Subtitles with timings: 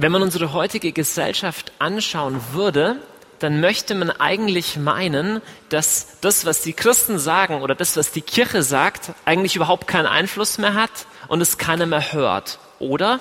[0.00, 2.96] Wenn man unsere heutige Gesellschaft anschauen würde,
[3.38, 8.22] dann möchte man eigentlich meinen, dass das, was die Christen sagen oder das, was die
[8.22, 10.90] Kirche sagt, eigentlich überhaupt keinen Einfluss mehr hat
[11.28, 12.58] und es keiner mehr hört.
[12.78, 13.20] Oder?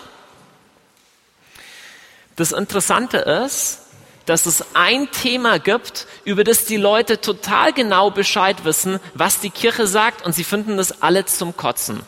[2.37, 3.79] Das Interessante ist,
[4.25, 9.49] dass es ein Thema gibt, über das die Leute total genau Bescheid wissen, was die
[9.49, 12.03] Kirche sagt und sie finden das alle zum Kotzen.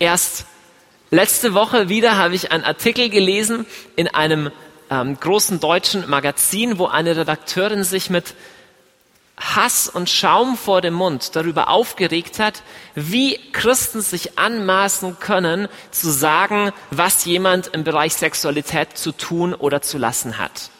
[0.00, 0.46] Erst
[1.10, 3.66] letzte Woche wieder habe ich einen Artikel gelesen
[3.96, 4.50] in einem
[4.90, 8.34] ähm, großen deutschen Magazin, wo eine Redakteurin sich mit
[9.38, 12.62] Hass und Schaum vor dem Mund darüber aufgeregt hat,
[12.94, 19.82] wie Christen sich anmaßen können, zu sagen, was jemand im Bereich Sexualität zu tun oder
[19.82, 20.70] zu lassen hat.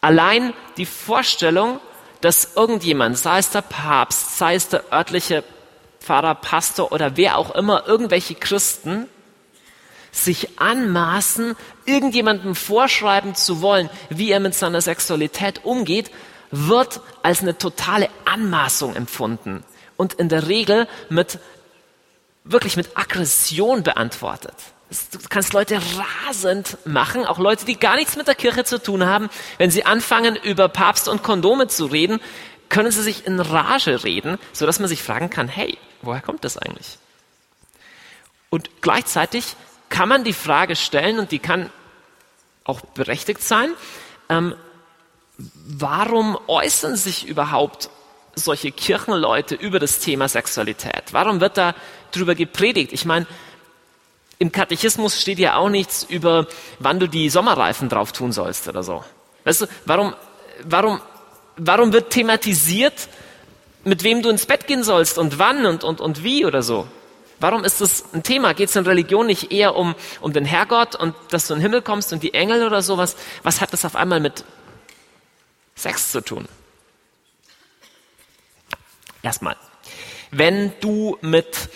[0.00, 1.78] Allein die Vorstellung,
[2.22, 5.44] dass irgendjemand, sei es der Papst, sei es der örtliche
[6.00, 9.08] Pfarrer, Pastor oder wer auch immer, irgendwelche Christen,
[10.14, 16.10] sich anmaßen, irgendjemandem vorschreiben zu wollen, wie er mit seiner Sexualität umgeht,
[16.50, 19.64] wird als eine totale Anmaßung empfunden
[19.96, 21.38] und in der Regel mit
[22.44, 24.54] wirklich mit Aggression beantwortet.
[25.10, 25.80] Du kannst Leute
[26.26, 29.28] rasend machen, auch Leute, die gar nichts mit der Kirche zu tun haben.
[29.58, 32.20] Wenn sie anfangen, über Papst und Kondome zu reden,
[32.68, 36.44] können sie sich in Rage reden, so dass man sich fragen kann, hey, woher kommt
[36.44, 36.98] das eigentlich?
[38.50, 39.56] Und gleichzeitig
[39.94, 41.70] kann man die Frage stellen, und die kann
[42.64, 43.70] auch berechtigt sein,
[44.28, 44.56] ähm,
[45.38, 47.90] warum äußern sich überhaupt
[48.34, 51.12] solche Kirchenleute über das Thema Sexualität?
[51.12, 51.76] Warum wird da
[52.10, 52.92] drüber gepredigt?
[52.92, 53.28] Ich meine,
[54.40, 56.48] im Katechismus steht ja auch nichts über,
[56.80, 59.04] wann du die Sommerreifen drauf tun sollst oder so.
[59.44, 60.12] Weißt du, warum,
[60.64, 61.00] warum,
[61.56, 63.08] warum wird thematisiert,
[63.84, 66.88] mit wem du ins Bett gehen sollst und wann und, und, und wie oder so?
[67.40, 68.54] Warum ist das ein Thema?
[68.54, 71.62] Geht es in Religion nicht eher um, um den Herrgott und dass du in den
[71.62, 73.16] Himmel kommst und die Engel oder sowas?
[73.42, 74.44] Was hat das auf einmal mit
[75.74, 76.46] Sex zu tun?
[79.22, 79.56] Erstmal,
[80.30, 81.70] wenn du mit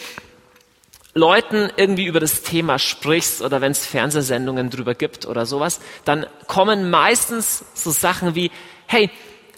[1.15, 6.27] Leuten irgendwie über das Thema sprichst oder wenn es Fernsehsendungen drüber gibt oder sowas, dann
[6.47, 8.51] kommen meistens so Sachen wie,
[8.87, 9.11] hey,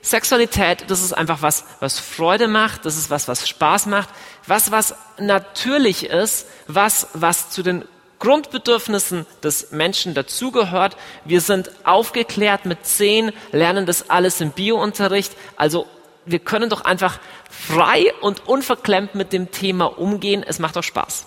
[0.03, 4.09] Sexualität, das ist einfach was, was Freude macht, das ist was, was Spaß macht,
[4.47, 7.84] was, was natürlich ist, was, was zu den
[8.19, 10.97] Grundbedürfnissen des Menschen dazugehört.
[11.25, 15.33] Wir sind aufgeklärt mit zehn, lernen das alles im Biounterricht.
[15.56, 15.87] Also
[16.27, 17.19] wir können doch einfach
[17.50, 20.44] frei und unverklemmt mit dem Thema umgehen.
[20.47, 21.27] Es macht doch Spaß.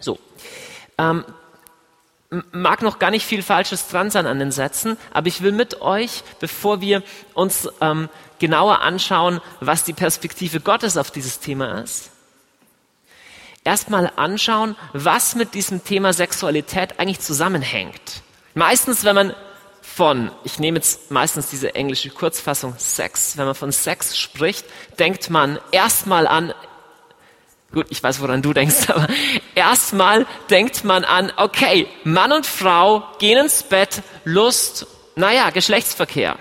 [0.00, 0.18] So.
[0.98, 1.24] Ähm,
[2.52, 5.80] mag noch gar nicht viel Falsches dran sein an den Sätzen, aber ich will mit
[5.80, 7.02] euch, bevor wir
[7.34, 8.08] uns ähm,
[8.38, 12.10] genauer anschauen, was die Perspektive Gottes auf dieses Thema ist,
[13.64, 18.22] erstmal anschauen, was mit diesem Thema Sexualität eigentlich zusammenhängt.
[18.54, 19.34] Meistens, wenn man
[19.82, 24.64] von, ich nehme jetzt meistens diese englische Kurzfassung Sex, wenn man von Sex spricht,
[24.98, 26.54] denkt man erstmal an
[27.72, 29.06] Gut, ich weiß, woran du denkst, aber
[29.54, 36.36] erstmal denkt man an, okay, Mann und Frau gehen ins Bett, Lust, naja, Geschlechtsverkehr.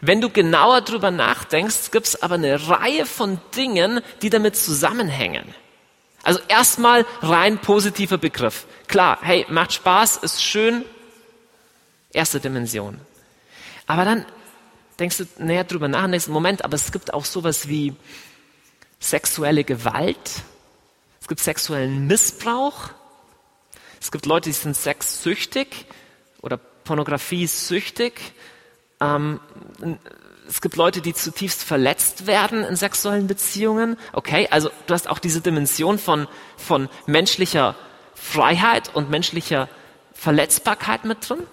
[0.00, 5.54] Wenn du genauer drüber nachdenkst, gibt's aber eine Reihe von Dingen, die damit zusammenhängen.
[6.22, 8.66] Also erstmal rein positiver Begriff.
[8.86, 10.84] Klar, hey, macht Spaß, ist schön,
[12.12, 13.00] erste Dimension.
[13.86, 14.26] Aber dann
[14.98, 17.94] denkst du näher drüber nach, nächsten Moment, aber es gibt auch sowas wie
[19.00, 20.42] sexuelle Gewalt,
[21.20, 22.90] es gibt sexuellen Missbrauch,
[24.00, 25.86] es gibt Leute, die sind sexsüchtig
[26.40, 28.14] oder pornografiesüchtig.
[29.00, 29.40] Ähm,
[30.48, 33.98] es gibt Leute, die zutiefst verletzt werden in sexuellen Beziehungen.
[34.12, 36.26] Okay, also du hast auch diese Dimension von,
[36.56, 37.74] von menschlicher
[38.14, 39.68] Freiheit und menschlicher
[40.14, 41.46] Verletzbarkeit mit drin.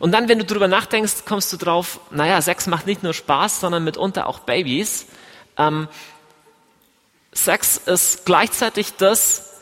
[0.00, 3.60] Und dann, wenn du drüber nachdenkst, kommst du drauf, naja, Sex macht nicht nur Spaß,
[3.60, 5.06] sondern mitunter auch Babys.
[5.56, 5.88] Ähm,
[7.36, 9.52] Sex ist gleichzeitig das,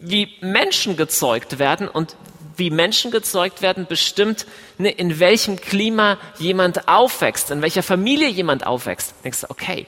[0.00, 2.16] wie Menschen gezeugt werden und
[2.56, 4.46] wie Menschen gezeugt werden, bestimmt,
[4.78, 9.14] ne, in welchem Klima jemand aufwächst, in welcher Familie jemand aufwächst.
[9.24, 9.86] Denkst du, okay.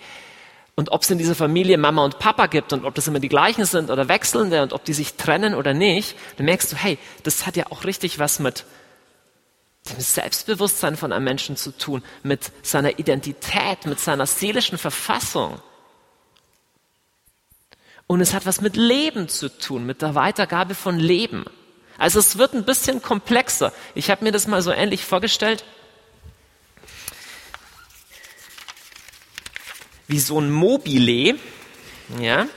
[0.74, 3.28] Und ob es in dieser Familie Mama und Papa gibt und ob das immer die
[3.28, 6.98] gleichen sind oder wechselnde und ob die sich trennen oder nicht, dann merkst du, hey,
[7.24, 8.64] das hat ja auch richtig was mit
[9.90, 15.60] dem Selbstbewusstsein von einem Menschen zu tun, mit seiner Identität, mit seiner seelischen Verfassung.
[18.12, 21.46] Und es hat was mit Leben zu tun, mit der Weitergabe von Leben.
[21.96, 23.72] Also es wird ein bisschen komplexer.
[23.94, 25.64] Ich habe mir das mal so ähnlich vorgestellt.
[30.08, 31.38] Wie so ein Mobile.
[32.20, 32.48] Ja,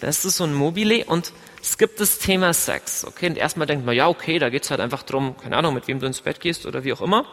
[0.00, 3.04] das ist so ein Mobile und es gibt das Thema Sex.
[3.04, 5.86] Okay, und erstmal denkt man, ja, okay, da geht's halt einfach drum, keine Ahnung, mit
[5.86, 7.24] wem du ins Bett gehst oder wie auch immer.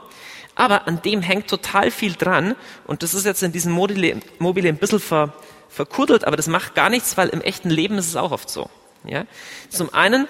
[0.54, 2.56] Aber an dem hängt total viel dran.
[2.86, 5.34] Und das ist jetzt in diesem Mobile, Mobile ein bisschen ver,
[5.70, 8.70] verkuddelt, aber das macht gar nichts, weil im echten Leben ist es auch oft so.
[9.06, 9.26] Ja?
[9.70, 10.28] Zum einen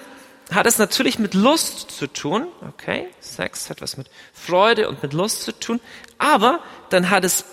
[0.52, 5.12] hat es natürlich mit Lust zu tun, okay, Sex hat was mit Freude und mit
[5.12, 5.80] Lust zu tun,
[6.18, 6.60] aber
[6.90, 7.44] dann hat es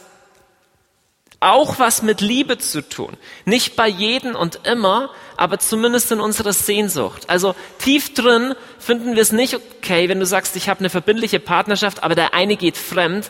[1.39, 3.15] auch was mit Liebe zu tun.
[3.45, 7.29] Nicht bei jedem und immer, aber zumindest in unserer Sehnsucht.
[7.29, 11.39] Also tief drin finden wir es nicht okay, wenn du sagst, ich habe eine verbindliche
[11.39, 13.29] Partnerschaft, aber der eine geht fremd.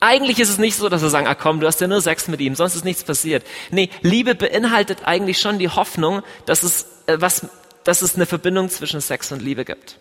[0.00, 2.28] Eigentlich ist es nicht so, dass wir sagen, ah komm, du hast ja nur Sex
[2.28, 3.44] mit ihm, sonst ist nichts passiert.
[3.70, 7.46] Nee, Liebe beinhaltet eigentlich schon die Hoffnung, dass es, äh, was,
[7.84, 9.98] dass es eine Verbindung zwischen Sex und Liebe gibt.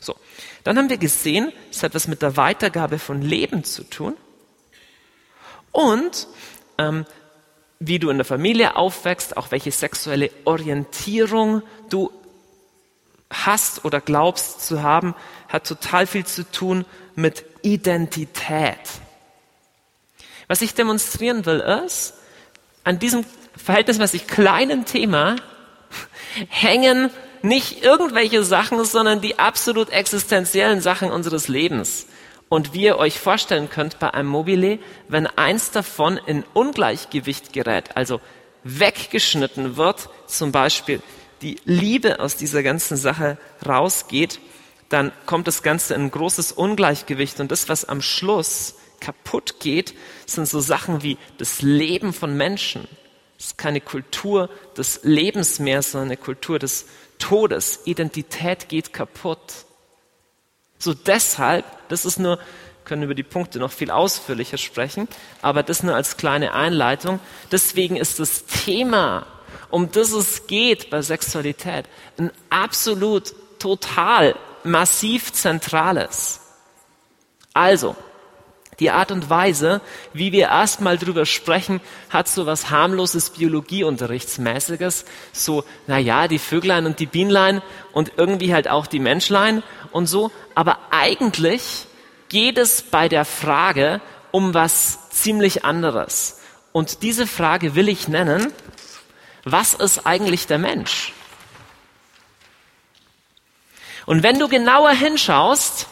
[0.00, 0.14] So.
[0.62, 4.16] Dann haben wir gesehen, es hat was mit der Weitergabe von Leben zu tun.
[5.72, 6.28] Und
[6.78, 7.04] ähm,
[7.80, 12.12] wie du in der Familie aufwächst, auch welche sexuelle Orientierung du
[13.30, 15.14] hast oder glaubst zu haben,
[15.48, 18.78] hat total viel zu tun mit Identität.
[20.50, 22.14] Was ich demonstrieren will, ist,
[22.82, 23.24] an diesem
[23.56, 25.36] verhältnismäßig kleinen Thema
[26.48, 27.10] hängen
[27.42, 32.08] nicht irgendwelche Sachen, sondern die absolut existenziellen Sachen unseres Lebens.
[32.48, 37.96] Und wie ihr euch vorstellen könnt bei einem Mobile, wenn eins davon in Ungleichgewicht gerät,
[37.96, 38.20] also
[38.64, 41.00] weggeschnitten wird, zum Beispiel
[41.42, 44.40] die Liebe aus dieser ganzen Sache rausgeht,
[44.88, 47.38] dann kommt das Ganze in ein großes Ungleichgewicht.
[47.38, 49.94] Und das, was am Schluss kaputt geht,
[50.26, 52.86] sind so Sachen wie das Leben von Menschen.
[53.38, 56.86] Es ist keine Kultur des Lebens mehr, sondern eine Kultur des
[57.18, 57.80] Todes.
[57.84, 59.64] Identität geht kaputt.
[60.78, 62.38] So deshalb, das ist nur,
[62.84, 65.08] können über die Punkte noch viel ausführlicher sprechen,
[65.42, 67.20] aber das nur als kleine Einleitung.
[67.52, 69.26] Deswegen ist das Thema,
[69.70, 71.86] um das es geht bei Sexualität,
[72.18, 76.40] ein absolut total massiv zentrales.
[77.54, 77.96] Also,
[78.80, 79.80] die Art und Weise,
[80.12, 85.04] wie wir erstmal drüber sprechen, hat so was harmloses Biologieunterrichtsmäßiges.
[85.32, 87.62] So, na ja, die Vöglein und die Bienlein
[87.92, 89.62] und irgendwie halt auch die Menschlein
[89.92, 90.32] und so.
[90.54, 91.86] Aber eigentlich
[92.28, 94.00] geht es bei der Frage
[94.32, 96.40] um was ziemlich anderes.
[96.72, 98.52] Und diese Frage will ich nennen,
[99.44, 101.12] was ist eigentlich der Mensch?
[104.06, 105.86] Und wenn du genauer hinschaust,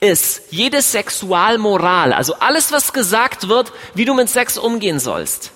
[0.00, 5.50] ist jede Sexualmoral, also alles, was gesagt wird, wie du mit Sex umgehen sollst,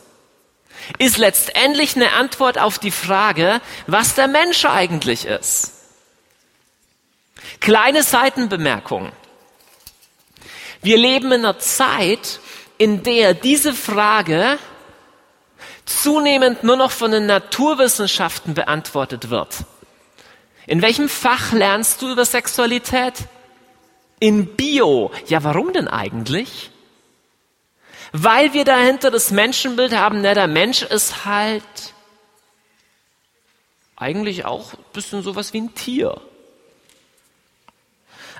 [0.98, 5.72] ist letztendlich eine Antwort auf die Frage, was der Mensch eigentlich ist.
[7.60, 9.12] Kleine Seitenbemerkung.
[10.82, 12.40] Wir leben in einer Zeit,
[12.78, 14.58] in der diese Frage
[15.84, 19.58] zunehmend nur noch von den Naturwissenschaften beantwortet wird.
[20.66, 23.14] In welchem Fach lernst du über Sexualität?
[24.22, 25.10] In Bio.
[25.26, 26.70] Ja, warum denn eigentlich?
[28.12, 31.64] Weil wir dahinter das Menschenbild haben, ne, der Mensch ist halt
[33.96, 36.20] eigentlich auch ein bisschen sowas wie ein Tier.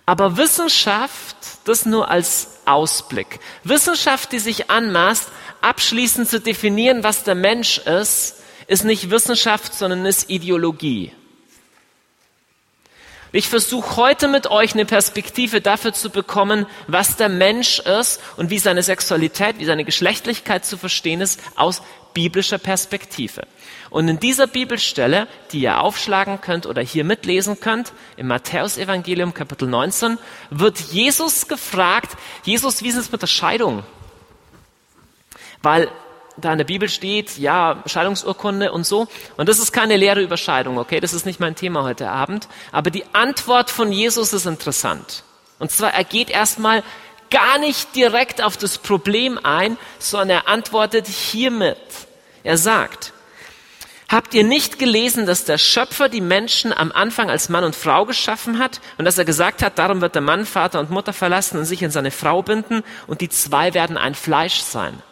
[0.07, 3.41] Aber Wissenschaft, das nur als Ausblick.
[3.65, 5.31] Wissenschaft, die sich anmaßt,
[5.63, 8.37] abschließend zu definieren, was der Mensch ist,
[8.69, 11.13] ist nicht Wissenschaft, sondern ist Ideologie.
[13.35, 18.51] Ich versuche heute mit euch eine Perspektive dafür zu bekommen, was der Mensch ist und
[18.51, 21.81] wie seine Sexualität, wie seine Geschlechtlichkeit zu verstehen ist aus
[22.13, 23.47] biblischer Perspektive.
[23.89, 29.67] Und in dieser Bibelstelle, die ihr aufschlagen könnt oder hier mitlesen könnt, im Matthäusevangelium Kapitel
[29.67, 30.19] 19,
[30.51, 33.83] wird Jesus gefragt, Jesus, wie ist es mit der Scheidung?
[35.63, 35.89] Weil
[36.37, 39.07] da in der Bibel steht, ja, Scheidungsurkunde und so.
[39.37, 41.01] Und das ist keine leere Überscheidung, okay?
[41.01, 42.49] Das ist nicht mein Thema heute Abend.
[42.71, 45.25] Aber die Antwort von Jesus ist interessant.
[45.59, 46.83] Und zwar, er geht erstmal
[47.31, 51.79] gar nicht direkt auf das Problem ein, sondern er antwortet hiermit.
[52.43, 53.13] Er sagt,
[54.13, 58.05] Habt ihr nicht gelesen, dass der Schöpfer die Menschen am Anfang als Mann und Frau
[58.05, 61.57] geschaffen hat und dass er gesagt hat, darum wird der Mann Vater und Mutter verlassen
[61.57, 65.03] und sich in seine Frau binden und die zwei werden ein Fleisch sein?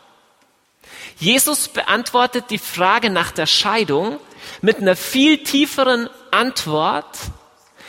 [1.21, 4.19] Jesus beantwortet die Frage nach der Scheidung
[4.63, 7.19] mit einer viel tieferen Antwort,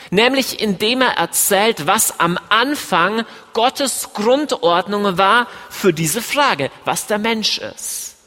[0.10, 3.24] nämlich indem er erzählt, was am Anfang
[3.54, 8.18] Gottes Grundordnung war für diese Frage, was der Mensch ist.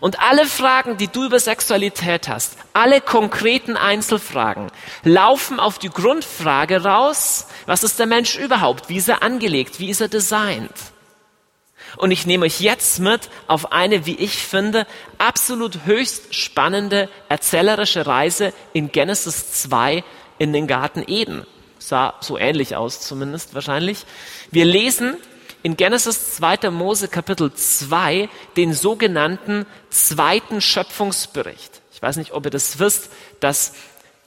[0.00, 4.70] Und alle Fragen, die du über Sexualität hast, alle konkreten Einzelfragen,
[5.02, 9.90] laufen auf die Grundfrage raus, was ist der Mensch überhaupt, wie ist er angelegt, wie
[9.90, 10.70] ist er designt.
[11.96, 14.86] Und ich nehme euch jetzt mit auf eine, wie ich finde,
[15.18, 20.04] absolut höchst spannende erzählerische Reise in Genesis 2
[20.38, 21.46] in den Garten Eden.
[21.78, 24.04] Sah so ähnlich aus zumindest wahrscheinlich.
[24.50, 25.16] Wir lesen
[25.62, 26.70] in Genesis 2.
[26.70, 31.80] Mose Kapitel 2 den sogenannten zweiten Schöpfungsbericht.
[31.92, 33.72] Ich weiß nicht, ob ihr das wisst, dass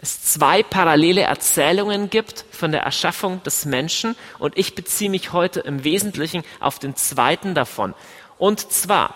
[0.01, 5.59] es zwei parallele Erzählungen gibt von der Erschaffung des Menschen und ich beziehe mich heute
[5.59, 7.93] im Wesentlichen auf den zweiten davon.
[8.39, 9.13] Und zwar,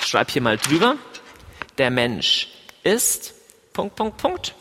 [0.00, 0.96] ich schreibe hier mal drüber,
[1.78, 2.48] der Mensch
[2.82, 3.32] ist,
[3.72, 4.54] Punkt, Punkt, Punkt.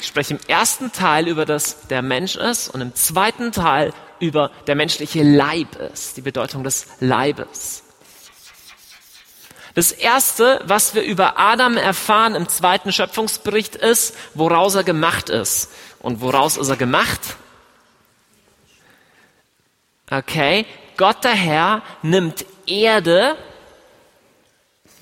[0.00, 3.92] Ich spreche im ersten Teil über das der Mensch ist und im zweiten Teil
[4.24, 7.82] über der menschliche Leib ist, die Bedeutung des Leibes.
[9.74, 15.70] Das erste, was wir über Adam erfahren im zweiten Schöpfungsbericht ist, woraus er gemacht ist.
[15.98, 17.20] Und woraus ist er gemacht?
[20.10, 20.64] Okay,
[20.96, 23.36] Gott der Herr nimmt Erde,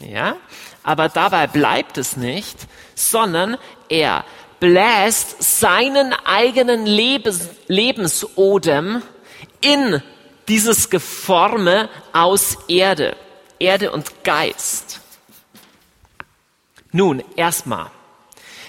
[0.00, 0.36] ja,
[0.82, 2.56] aber dabei bleibt es nicht,
[2.94, 4.24] sondern er
[4.62, 9.02] bläst seinen eigenen Lebens, Lebensodem
[9.60, 10.00] in
[10.46, 13.16] dieses Geforme aus Erde,
[13.58, 15.00] Erde und Geist.
[16.92, 17.90] Nun, erstmal,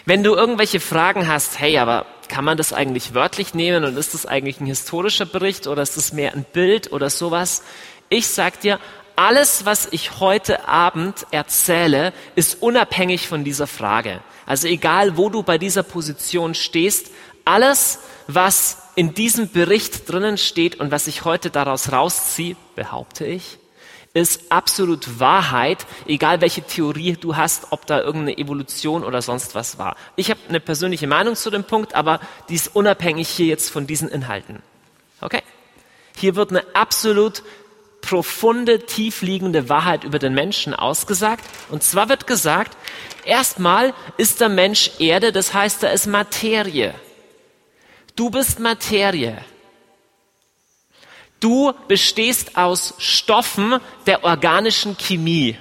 [0.06, 4.16] wenn du irgendwelche Fragen hast, hey, aber kann man das eigentlich wörtlich nehmen und ist
[4.16, 7.62] das eigentlich ein historischer Bericht oder ist das mehr ein Bild oder sowas?
[8.10, 8.80] Ich sag dir,
[9.16, 14.22] alles, was ich heute Abend erzähle, ist unabhängig von dieser Frage.
[14.46, 17.12] Also egal, wo du bei dieser Position stehst,
[17.46, 23.58] alles, was in diesem Bericht drinnen steht und was ich heute daraus rausziehe, behaupte ich,
[24.14, 29.80] ist absolut Wahrheit, egal welche Theorie du hast, ob da irgendeine Evolution oder sonst was
[29.80, 29.96] war.
[30.16, 33.88] Ich habe eine persönliche Meinung zu dem Punkt, aber die ist unabhängig hier jetzt von
[33.88, 34.62] diesen Inhalten.
[35.20, 35.42] Okay?
[36.16, 37.44] Hier wird eine absolut
[38.04, 41.44] profunde, tiefliegende Wahrheit über den Menschen ausgesagt.
[41.70, 42.78] Und zwar wird gesagt,
[43.26, 46.94] erstmal ist der Mensch Erde, das heißt, er ist Materie.
[48.16, 49.44] Du bist Materie.
[51.40, 55.58] Du bestehst aus Stoffen der organischen Chemie.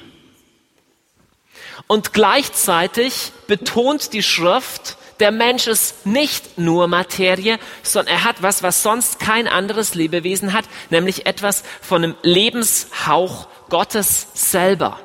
[1.86, 8.64] Und gleichzeitig betont die Schrift, der Mensch ist nicht nur Materie, sondern er hat was,
[8.64, 14.98] was sonst kein anderes Lebewesen hat, nämlich etwas von einem Lebenshauch Gottes selber.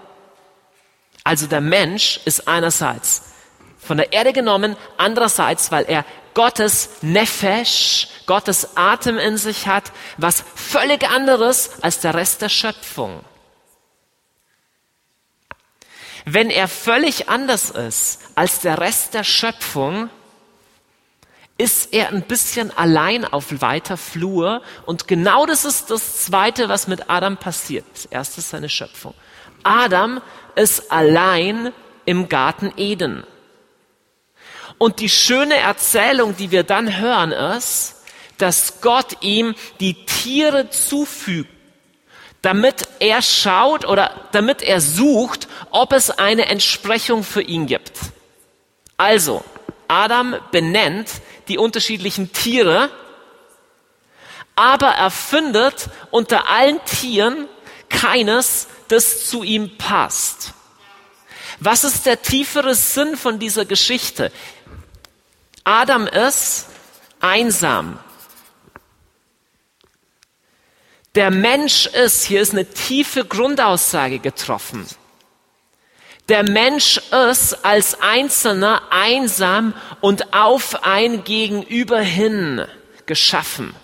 [1.23, 3.25] Also der Mensch ist einerseits
[3.77, 10.43] von der Erde genommen, andererseits, weil er Gottes Nefesh, Gottes Atem in sich hat, was
[10.55, 13.23] völlig anderes als der Rest der Schöpfung.
[16.25, 20.11] Wenn er völlig anders ist als der Rest der Schöpfung,
[21.57, 24.61] ist er ein bisschen allein auf weiter Flur.
[24.85, 27.83] Und genau das ist das Zweite, was mit Adam passiert.
[27.95, 29.15] Das Erste ist seine Schöpfung.
[29.63, 30.21] Adam
[30.55, 31.73] ist allein
[32.05, 33.23] im Garten Eden.
[34.77, 37.95] Und die schöne Erzählung, die wir dann hören, ist,
[38.37, 41.49] dass Gott ihm die Tiere zufügt
[42.43, 47.91] damit er schaut oder damit er sucht, ob es eine Entsprechung für ihn gibt.
[48.97, 49.43] Also,
[49.87, 51.09] Adam benennt
[51.47, 52.89] die unterschiedlichen Tiere,
[54.55, 57.47] aber er findet unter allen Tieren
[57.89, 60.53] keines, das zu ihm passt.
[61.59, 64.31] Was ist der tiefere Sinn von dieser Geschichte?
[65.63, 66.67] Adam ist
[67.19, 67.99] einsam.
[71.17, 74.85] der Mensch ist, hier ist eine tiefe Grundaussage getroffen.
[76.29, 76.97] Der Mensch
[77.29, 82.65] ist als Einzelner einsam und auf ein Gegenüber hin
[83.05, 83.75] geschaffen.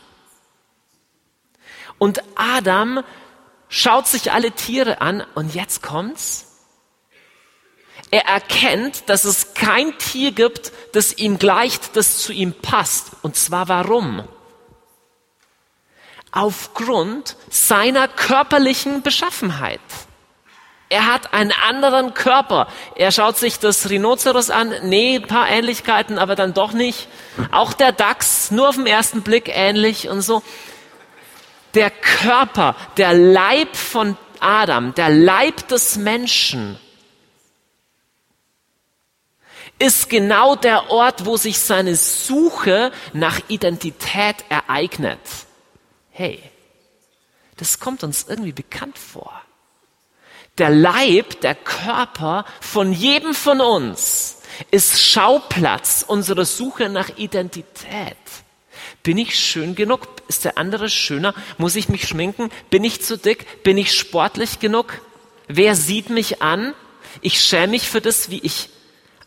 [1.97, 3.03] Und Adam
[3.69, 6.49] schaut sich alle Tiere an und jetzt kommt's.
[8.11, 13.11] Er erkennt, dass es kein Tier gibt, das ihm gleicht, das zu ihm passt.
[13.21, 14.27] Und zwar warum?
[16.33, 19.79] aufgrund seiner körperlichen Beschaffenheit.
[20.93, 22.67] Er hat einen anderen Körper.
[22.95, 24.73] Er schaut sich das Rhinoceros an.
[24.83, 27.07] Nee, ein paar Ähnlichkeiten, aber dann doch nicht.
[27.51, 30.41] Auch der Dachs, nur auf den ersten Blick ähnlich und so.
[31.73, 36.77] Der Körper, der Leib von Adam, der Leib des Menschen,
[39.79, 45.19] ist genau der Ort, wo sich seine Suche nach Identität ereignet
[46.13, 46.41] hey,
[47.57, 49.41] das kommt uns irgendwie bekannt vor.
[50.59, 54.37] Der Leib, der Körper von jedem von uns
[54.69, 58.17] ist Schauplatz unserer Suche nach Identität.
[59.01, 60.01] Bin ich schön genug?
[60.27, 61.33] Ist der andere schöner?
[61.57, 62.51] Muss ich mich schminken?
[62.69, 63.63] Bin ich zu dick?
[63.63, 65.01] Bin ich sportlich genug?
[65.47, 66.75] Wer sieht mich an?
[67.21, 68.69] Ich schäme mich für das, wie ich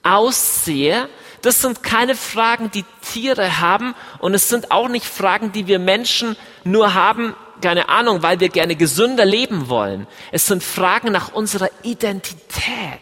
[0.04, 1.09] aussehe.
[1.42, 5.78] Das sind keine Fragen, die Tiere haben und es sind auch nicht Fragen, die wir
[5.80, 10.06] Menschen nur haben, keine Ahnung, weil wir gerne gesünder leben wollen.
[10.32, 13.00] Es sind Fragen nach unserer Identität.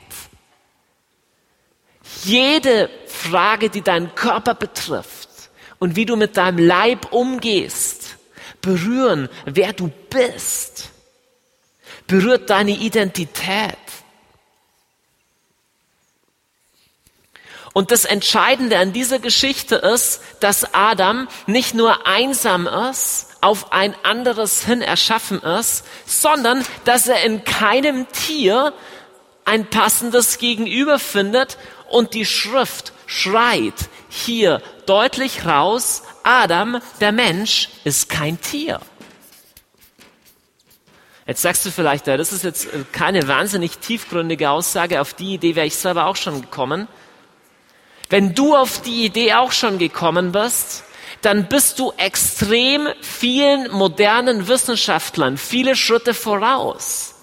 [2.22, 5.28] Jede Frage, die deinen Körper betrifft
[5.78, 8.16] und wie du mit deinem Leib umgehst,
[8.60, 10.90] berühren, wer du bist,
[12.06, 13.76] berührt deine Identität.
[17.74, 23.94] Und das Entscheidende an dieser Geschichte ist, dass Adam nicht nur einsam ist, auf ein
[24.02, 28.72] anderes hin erschaffen ist, sondern dass er in keinem Tier
[29.44, 31.58] ein passendes Gegenüber findet
[31.90, 33.74] und die Schrift schreit
[34.08, 38.80] hier deutlich raus, Adam, der Mensch, ist kein Tier.
[41.26, 45.66] Jetzt sagst du vielleicht, das ist jetzt keine wahnsinnig tiefgründige Aussage, auf die Idee wäre
[45.66, 46.88] ich selber auch schon gekommen.
[48.08, 50.84] Wenn du auf die Idee auch schon gekommen bist,
[51.24, 57.14] dann bist du extrem vielen modernen Wissenschaftlern viele Schritte voraus.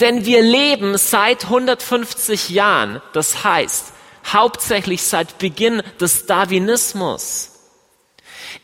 [0.00, 3.92] Denn wir leben seit 150 Jahren, das heißt
[4.32, 7.52] hauptsächlich seit Beginn des Darwinismus,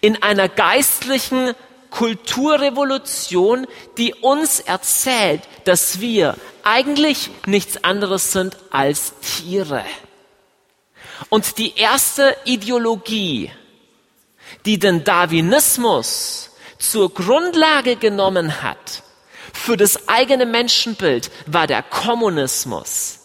[0.00, 1.54] in einer geistlichen
[1.90, 3.66] Kulturrevolution,
[3.98, 9.84] die uns erzählt, dass wir eigentlich nichts anderes sind als Tiere.
[11.28, 13.52] Und die erste Ideologie,
[14.66, 19.02] die den Darwinismus zur Grundlage genommen hat
[19.52, 23.18] für das eigene Menschenbild, war der Kommunismus.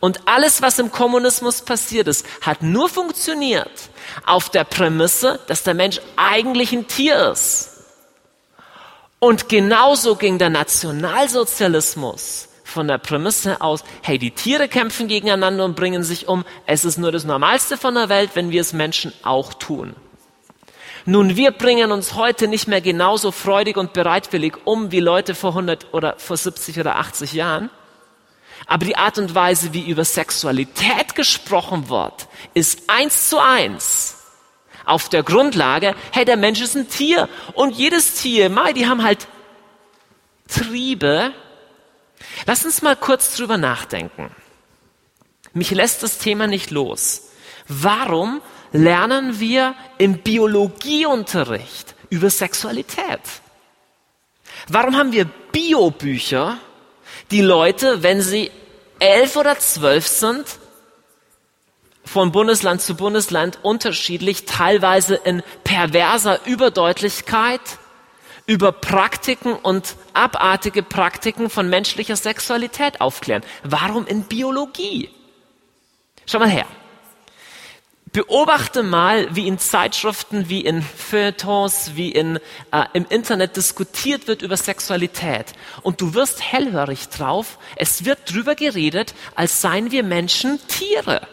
[0.00, 3.70] Und alles, was im Kommunismus passiert ist, hat nur funktioniert
[4.24, 7.70] auf der Prämisse, dass der Mensch eigentlich ein Tier ist.
[9.18, 15.76] Und genauso ging der Nationalsozialismus von der Prämisse aus, hey, die Tiere kämpfen gegeneinander und
[15.76, 16.44] bringen sich um.
[16.66, 19.96] Es ist nur das Normalste von der Welt, wenn wir es Menschen auch tun.
[21.06, 25.50] Nun, wir bringen uns heute nicht mehr genauso freudig und bereitwillig um wie Leute vor
[25.50, 27.70] 100 oder vor 70 oder 80 Jahren.
[28.66, 34.24] Aber die Art und Weise, wie über Sexualität gesprochen wird, ist eins zu eins
[34.84, 39.02] auf der Grundlage, hey, der Mensch ist ein Tier und jedes Tier, Mai, die haben
[39.02, 39.26] halt
[40.48, 41.32] Triebe,
[42.46, 44.30] Lass uns mal kurz drüber nachdenken.
[45.52, 47.30] Mich lässt das Thema nicht los.
[47.68, 48.40] Warum
[48.72, 53.20] lernen wir im Biologieunterricht über Sexualität?
[54.68, 56.58] Warum haben wir Biobücher,
[57.30, 58.50] die Leute, wenn sie
[58.98, 60.44] elf oder zwölf sind,
[62.04, 67.60] von Bundesland zu Bundesland unterschiedlich, teilweise in perverser Überdeutlichkeit,
[68.46, 73.42] über Praktiken und abartige Praktiken von menschlicher Sexualität aufklären.
[73.64, 75.10] Warum in Biologie?
[76.26, 76.66] Schau mal her.
[78.16, 82.38] Beobachte mal, wie in Zeitschriften, wie in Feuilletons, wie in,
[82.72, 85.52] äh, im Internet diskutiert wird über Sexualität.
[85.82, 87.58] Und du wirst hellhörig drauf.
[87.76, 91.28] Es wird drüber geredet, als seien wir Menschen Tiere.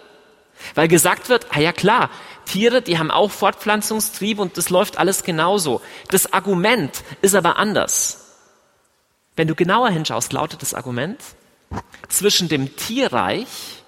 [0.75, 2.09] Weil gesagt wird, ah ja klar,
[2.43, 5.79] Tiere, die haben auch Fortpflanzungstrieb und das läuft alles genauso.
[6.09, 8.35] Das Argument ist aber anders.
[9.37, 11.21] Wenn du genauer hinschaust, lautet das Argument,
[12.09, 13.82] zwischen dem Tierreich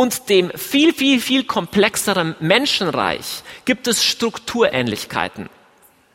[0.00, 5.50] und dem viel, viel, viel komplexeren Menschenreich gibt es Strukturähnlichkeiten.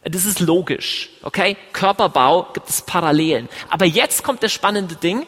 [0.03, 1.55] Das ist logisch, okay?
[1.71, 3.47] Körperbau gibt es Parallelen.
[3.69, 5.27] Aber jetzt kommt das spannende Ding.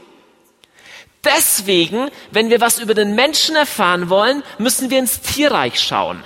[1.24, 6.24] Deswegen, wenn wir was über den Menschen erfahren wollen, müssen wir ins Tierreich schauen.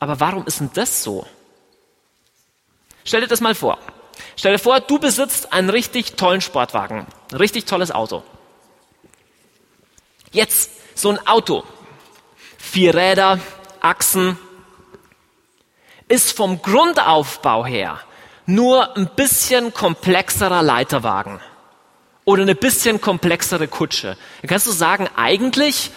[0.00, 1.24] Aber warum ist denn das so?
[3.04, 3.78] Stell dir das mal vor.
[4.34, 8.24] Stell dir vor, du besitzt einen richtig tollen Sportwagen, ein richtig tolles Auto.
[10.34, 11.62] Jetzt so ein Auto,
[12.58, 13.38] vier Räder,
[13.80, 14.36] Achsen,
[16.08, 18.00] ist vom Grundaufbau her
[18.46, 21.40] nur ein bisschen komplexerer Leiterwagen
[22.24, 24.16] oder eine bisschen komplexere Kutsche.
[24.42, 25.92] Dann kannst du sagen, eigentlich,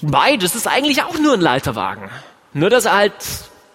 [0.00, 2.10] das ist eigentlich auch nur ein Leiterwagen.
[2.54, 3.12] Nur, dass er halt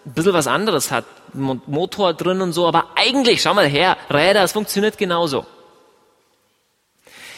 [0.05, 1.05] ein bisschen was anderes hat.
[1.33, 5.45] Motor drin und so, aber eigentlich, schau mal her, Räder, es funktioniert genauso.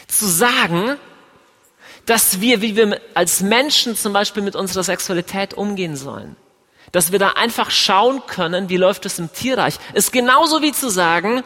[0.08, 0.96] Zu sagen,
[2.06, 6.36] dass wir, wie wir als Menschen zum Beispiel mit unserer Sexualität umgehen sollen,
[6.90, 10.90] dass wir da einfach schauen können, wie läuft es im Tierreich, ist genauso wie zu
[10.90, 11.42] sagen,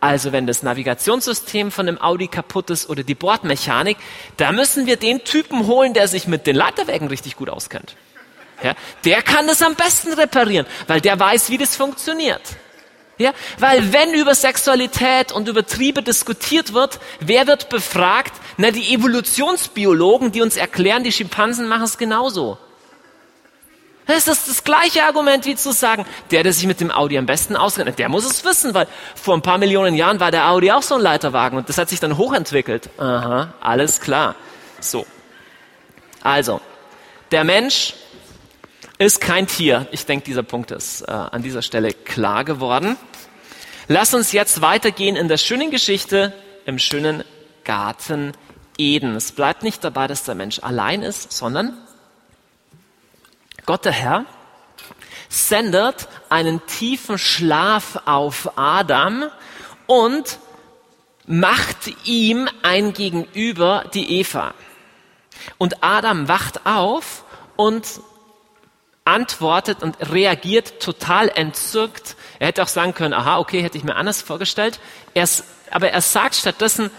[0.00, 3.96] Also wenn das Navigationssystem von dem Audi kaputt ist oder die Bordmechanik,
[4.36, 7.96] da müssen wir den Typen holen, der sich mit den Leiterwägen richtig gut auskennt.
[8.62, 12.40] Ja, der kann das am besten reparieren, weil der weiß, wie das funktioniert.
[13.18, 18.32] Ja, weil wenn über Sexualität und über Triebe diskutiert wird, wer wird befragt?
[18.58, 22.58] Na, die Evolutionsbiologen, die uns erklären, die Schimpansen machen es genauso.
[24.06, 27.26] Das ist das gleiche Argument wie zu sagen, der, der sich mit dem Audi am
[27.26, 30.70] besten auskennt, der muss es wissen, weil vor ein paar Millionen Jahren war der Audi
[30.70, 32.88] auch so ein Leiterwagen und das hat sich dann hochentwickelt.
[32.98, 34.36] Aha, alles klar.
[34.80, 35.06] So.
[36.22, 36.60] Also,
[37.32, 37.94] der Mensch
[38.98, 39.86] ist kein Tier.
[39.90, 42.96] Ich denke, dieser Punkt ist äh, an dieser Stelle klar geworden.
[43.88, 46.32] Lass uns jetzt weitergehen in der schönen Geschichte
[46.64, 47.22] im schönen
[47.64, 48.32] Garten
[48.78, 49.14] Eden.
[49.14, 51.76] Es bleibt nicht dabei, dass der Mensch allein ist, sondern
[53.64, 54.24] Gott der Herr
[55.28, 59.24] sendet einen tiefen Schlaf auf Adam
[59.86, 60.38] und
[61.26, 64.54] macht ihm ein Gegenüber, die Eva.
[65.58, 67.24] Und Adam wacht auf
[67.56, 68.00] und
[69.06, 72.16] antwortet und reagiert total entzückt.
[72.38, 74.78] Er hätte auch sagen können, aha, okay, hätte ich mir anders vorgestellt.
[75.14, 75.28] Er,
[75.70, 76.90] aber er sagt stattdessen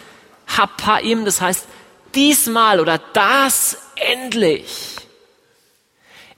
[0.48, 1.68] Hapaim, das heißt,
[2.16, 4.96] diesmal oder das endlich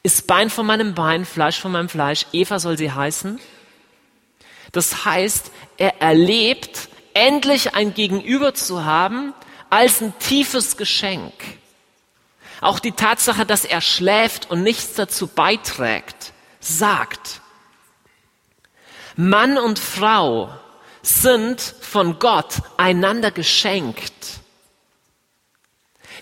[0.02, 2.26] ist Bein von meinem Bein, Fleisch von meinem Fleisch.
[2.32, 3.40] Eva soll sie heißen.
[4.72, 9.34] Das heißt, er erlebt, endlich ein Gegenüber zu haben,
[9.70, 11.34] als ein tiefes Geschenk.
[12.62, 17.42] Auch die Tatsache, dass er schläft und nichts dazu beiträgt, sagt,
[19.16, 20.54] Mann und Frau
[21.02, 24.14] sind von Gott einander geschenkt.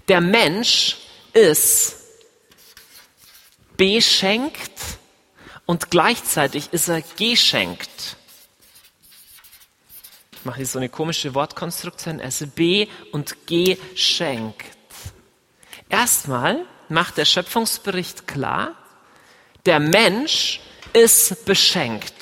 [0.07, 0.97] Der Mensch
[1.33, 1.95] ist
[3.75, 4.71] beschenkt
[5.65, 8.15] und gleichzeitig ist er geschenkt.
[10.31, 12.19] Ich mache hier so eine komische Wortkonstruktion.
[12.19, 14.76] Er ist be und geschenkt.
[15.89, 18.75] Erstmal macht der Schöpfungsbericht klar,
[19.65, 20.61] der Mensch
[20.93, 22.13] ist beschenkt.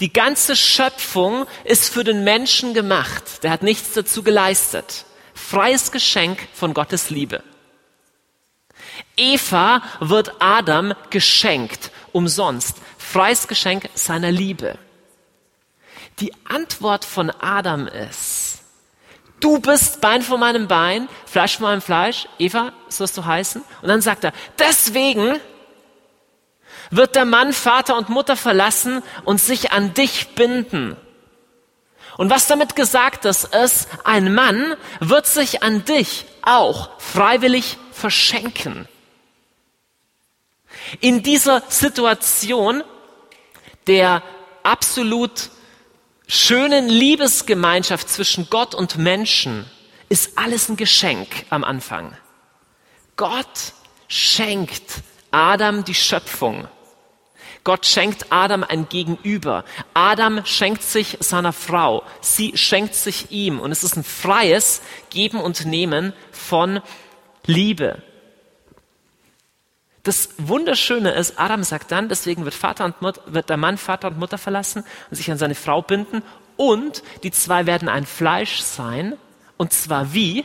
[0.00, 3.42] Die ganze Schöpfung ist für den Menschen gemacht.
[3.42, 5.04] Der hat nichts dazu geleistet.
[5.34, 7.42] Freies Geschenk von Gottes Liebe.
[9.16, 12.76] Eva wird Adam geschenkt, umsonst.
[12.98, 14.78] Freies Geschenk seiner Liebe.
[16.20, 18.62] Die Antwort von Adam ist,
[19.44, 23.62] du bist Bein von meinem Bein, Fleisch von meinem Fleisch, Eva sollst du heißen.
[23.82, 25.38] Und dann sagt er, deswegen
[26.90, 30.96] wird der Mann Vater und Mutter verlassen und sich an dich binden.
[32.16, 38.88] Und was damit gesagt ist, ist, ein Mann wird sich an dich auch freiwillig verschenken.
[41.00, 42.82] In dieser Situation
[43.86, 44.22] der
[44.62, 45.50] absolut
[46.26, 49.66] schönen Liebesgemeinschaft zwischen Gott und Menschen
[50.08, 52.16] ist alles ein Geschenk am Anfang.
[53.16, 53.72] Gott
[54.08, 56.68] schenkt Adam die Schöpfung.
[57.64, 59.64] Gott schenkt Adam ein Gegenüber.
[59.94, 62.02] Adam schenkt sich seiner Frau.
[62.20, 63.58] Sie schenkt sich ihm.
[63.58, 66.80] Und es ist ein freies Geben und Nehmen von
[67.46, 68.02] Liebe.
[70.04, 74.08] Das Wunderschöne ist, Adam sagt dann, deswegen wird, Vater und Mutter, wird der Mann Vater
[74.08, 76.22] und Mutter verlassen und sich an seine Frau binden
[76.56, 79.16] und die zwei werden ein Fleisch sein.
[79.56, 80.44] Und zwar wie?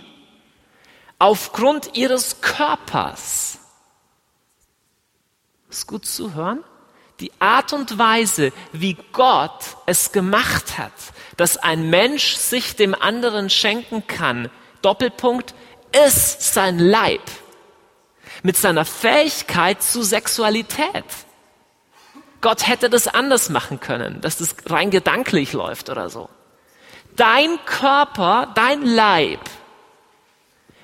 [1.19, 3.59] Aufgrund ihres Körpers.
[5.69, 6.63] Ist gut zu hören?
[7.19, 10.93] Die Art und Weise, wie Gott es gemacht hat,
[11.35, 14.49] dass ein Mensch sich dem anderen schenken kann,
[14.81, 15.53] Doppelpunkt,
[15.91, 17.21] ist sein Leib
[18.43, 21.05] mit seiner Fähigkeit zu Sexualität.
[22.41, 26.29] Gott hätte das anders machen können, dass das rein gedanklich läuft oder so.
[27.15, 29.41] Dein Körper, dein Leib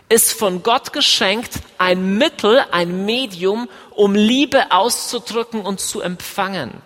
[0.10, 6.82] ist von Gott geschenkt ein Mittel, ein Medium, um Liebe auszudrücken und zu empfangen.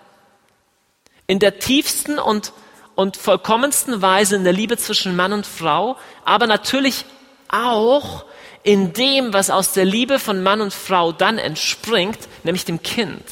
[1.28, 2.54] In der tiefsten und,
[2.96, 7.06] und vollkommensten Weise in der Liebe zwischen Mann und Frau, aber natürlich
[7.50, 8.26] auch
[8.70, 13.24] in dem, was aus der Liebe von Mann und Frau dann entspringt, nämlich dem Kind.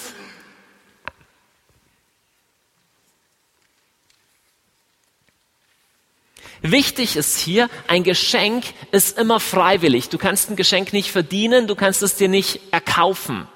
[6.64, 10.10] Wichtig ist hier, ein Geschenk ist immer freiwillig.
[10.10, 13.48] Du kannst ein Geschenk nicht verdienen, du kannst es dir nicht erkaufen.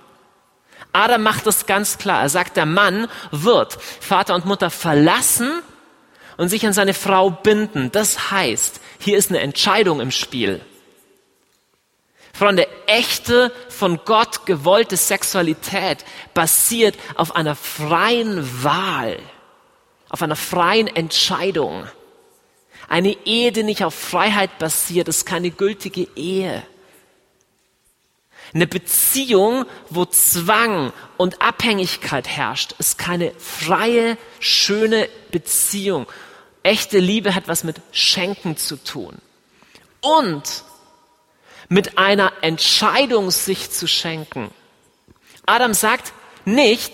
[0.93, 2.21] Adam macht das ganz klar.
[2.21, 5.51] Er sagt, der Mann wird Vater und Mutter verlassen
[6.37, 7.91] und sich an seine Frau binden.
[7.91, 10.61] Das heißt, hier ist eine Entscheidung im Spiel.
[12.41, 19.19] Freunde, echte, von Gott gewollte Sexualität basiert auf einer freien Wahl,
[20.09, 21.85] auf einer freien Entscheidung.
[22.89, 26.63] Eine Ehe, die nicht auf Freiheit basiert, ist keine gültige Ehe.
[28.55, 36.07] Eine Beziehung, wo Zwang und Abhängigkeit herrscht, ist keine freie, schöne Beziehung.
[36.63, 39.19] Echte Liebe hat was mit Schenken zu tun.
[40.01, 40.63] Und
[41.71, 44.51] mit einer Entscheidung, sich zu schenken.
[45.45, 46.11] Adam sagt
[46.43, 46.93] nicht,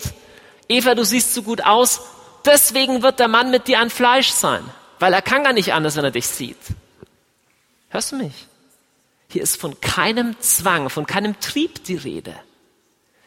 [0.68, 2.00] Eva, du siehst so gut aus,
[2.46, 4.62] deswegen wird der Mann mit dir ein Fleisch sein,
[5.00, 6.56] weil er kann gar nicht anders, wenn er dich sieht.
[7.88, 8.46] Hörst du mich?
[9.28, 12.38] Hier ist von keinem Zwang, von keinem Trieb die Rede.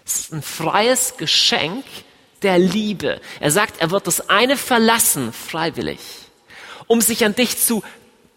[0.05, 1.83] Es ist ein freies Geschenk
[2.43, 3.19] der Liebe.
[3.41, 5.99] Er sagt, er wird das eine verlassen, freiwillig,
[6.87, 7.83] um sich an dich zu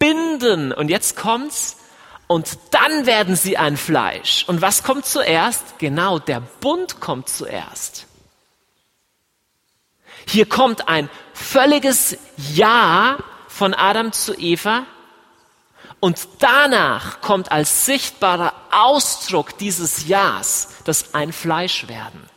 [0.00, 0.72] binden.
[0.72, 1.76] Und jetzt kommt's,
[2.26, 4.44] und dann werden sie ein Fleisch.
[4.46, 5.78] Und was kommt zuerst?
[5.78, 8.06] Genau, der Bund kommt zuerst.
[10.26, 14.86] Hier kommt ein völliges Ja von Adam zu Eva
[16.00, 22.28] und danach kommt als sichtbarer Ausdruck dieses Ja's das ein Fleisch werden.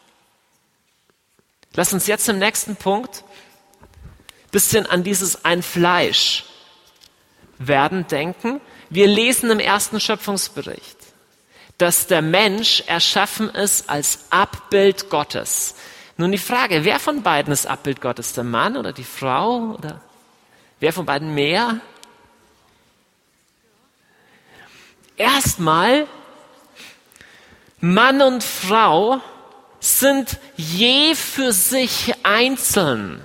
[1.73, 3.23] Lass uns jetzt im nächsten Punkt
[4.52, 6.45] bisschen an dieses ein Fleisch
[7.58, 8.62] werden denken.
[8.89, 10.97] Wir lesen im ersten Schöpfungsbericht,
[11.78, 15.76] dass der Mensch erschaffen ist als Abbild Gottes.
[16.15, 18.34] Nun die Frage, wer von beiden ist Abbild Gottes?
[18.34, 19.76] Der Mann oder die Frau?
[19.78, 20.02] Oder
[20.80, 21.80] wer von beiden mehr?
[25.17, 26.08] Erstmal,
[27.80, 29.19] Mann und Frau
[29.80, 33.21] sind je für sich einzeln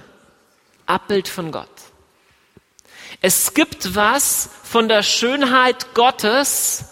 [0.87, 1.69] Abbild von Gott.
[3.21, 6.87] Es gibt was von der Schönheit Gottes,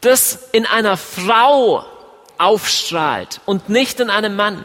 [0.00, 1.84] das in einer Frau
[2.38, 4.64] aufstrahlt und nicht in einem Mann.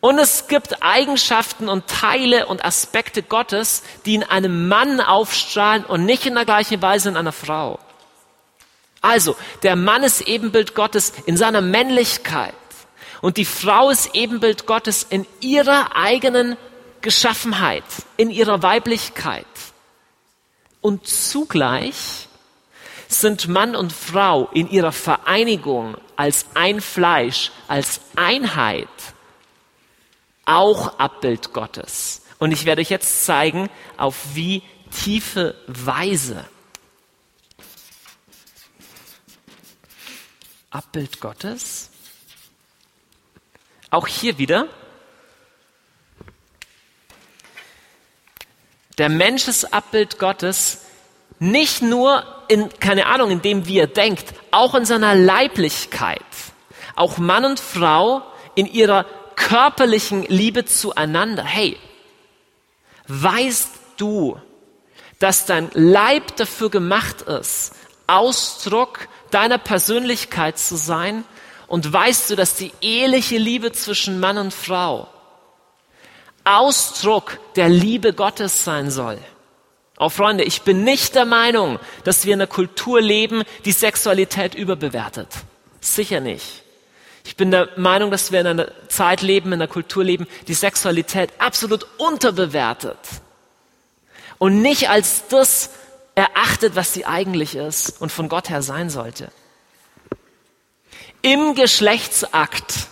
[0.00, 6.04] Und es gibt Eigenschaften und Teile und Aspekte Gottes, die in einem Mann aufstrahlen und
[6.04, 7.78] nicht in der gleichen Weise in einer Frau.
[9.00, 12.52] Also, der Mann ist Ebenbild Gottes in seiner Männlichkeit
[13.22, 16.58] und die Frau ist Ebenbild Gottes in ihrer eigenen
[17.00, 17.84] Geschaffenheit,
[18.16, 19.46] in ihrer Weiblichkeit.
[20.80, 22.28] Und zugleich
[23.08, 28.88] sind Mann und Frau in ihrer Vereinigung als ein Fleisch, als Einheit
[30.44, 32.22] auch Abbild Gottes.
[32.38, 36.44] Und ich werde euch jetzt zeigen, auf wie tiefe Weise.
[40.70, 41.90] Abbild Gottes.
[43.90, 44.68] Auch hier wieder
[49.00, 50.82] Der Mensch ist Abbild Gottes
[51.38, 56.20] nicht nur in, keine Ahnung, in dem, wie er denkt, auch in seiner Leiblichkeit.
[56.96, 58.20] Auch Mann und Frau
[58.54, 61.44] in ihrer körperlichen Liebe zueinander.
[61.44, 61.78] Hey,
[63.08, 64.38] weißt du,
[65.18, 67.72] dass dein Leib dafür gemacht ist,
[68.06, 71.24] Ausdruck deiner Persönlichkeit zu sein?
[71.68, 75.08] Und weißt du, dass die eheliche Liebe zwischen Mann und Frau
[76.58, 79.18] Ausdruck der Liebe Gottes sein soll.
[79.96, 83.72] Auch oh, Freunde, ich bin nicht der Meinung, dass wir in einer Kultur leben, die
[83.72, 85.28] Sexualität überbewertet.
[85.82, 86.62] Sicher nicht.
[87.24, 90.54] Ich bin der Meinung, dass wir in einer Zeit leben, in einer Kultur leben, die
[90.54, 92.98] Sexualität absolut unterbewertet
[94.38, 95.70] und nicht als das
[96.14, 99.30] erachtet, was sie eigentlich ist und von Gott her sein sollte.
[101.20, 102.88] Im Geschlechtsakt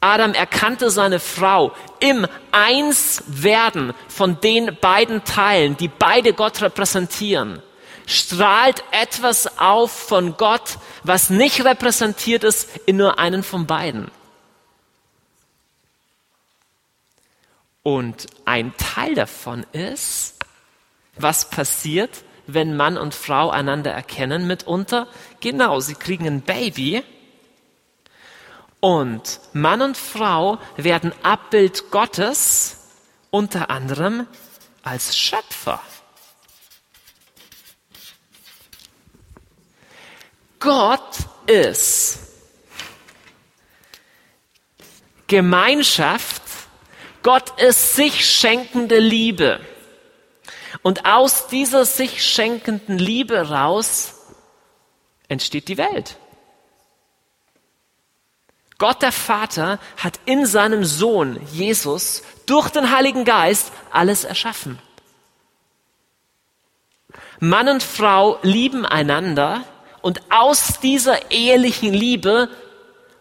[0.00, 7.60] Adam erkannte seine Frau im Einswerden von den beiden Teilen, die beide Gott repräsentieren,
[8.06, 14.10] strahlt etwas auf von Gott, was nicht repräsentiert ist in nur einen von beiden.
[17.82, 20.36] Und ein Teil davon ist,
[21.16, 25.08] was passiert, wenn Mann und Frau einander erkennen mitunter.
[25.40, 27.02] Genau, sie kriegen ein Baby
[28.80, 32.76] und Mann und Frau werden Abbild Gottes
[33.30, 34.26] unter anderem
[34.82, 35.80] als Schöpfer.
[40.60, 42.18] Gott ist
[45.26, 46.42] Gemeinschaft,
[47.22, 49.60] Gott ist sich schenkende Liebe.
[50.82, 54.14] Und aus dieser sich schenkenden Liebe raus
[55.28, 56.16] entsteht die Welt.
[58.78, 64.78] Gott der Vater hat in seinem Sohn Jesus durch den Heiligen Geist alles erschaffen.
[67.40, 69.64] Mann und Frau lieben einander
[70.00, 72.48] und aus dieser ehelichen Liebe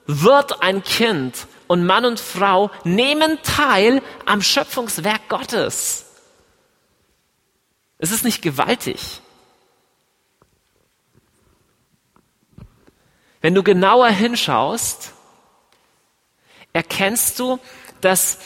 [0.05, 6.05] wird ein Kind und Mann und Frau nehmen teil am Schöpfungswerk Gottes.
[7.97, 9.21] Es ist nicht gewaltig.
[13.41, 15.13] Wenn du genauer hinschaust,
[16.77, 17.57] erkennst du,
[18.01, 18.37] dass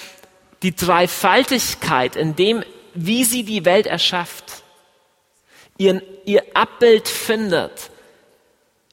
[0.63, 2.63] die Dreifaltigkeit in dem,
[2.93, 4.63] wie sie die Welt erschafft,
[5.77, 7.91] ihren, ihr Abbild findet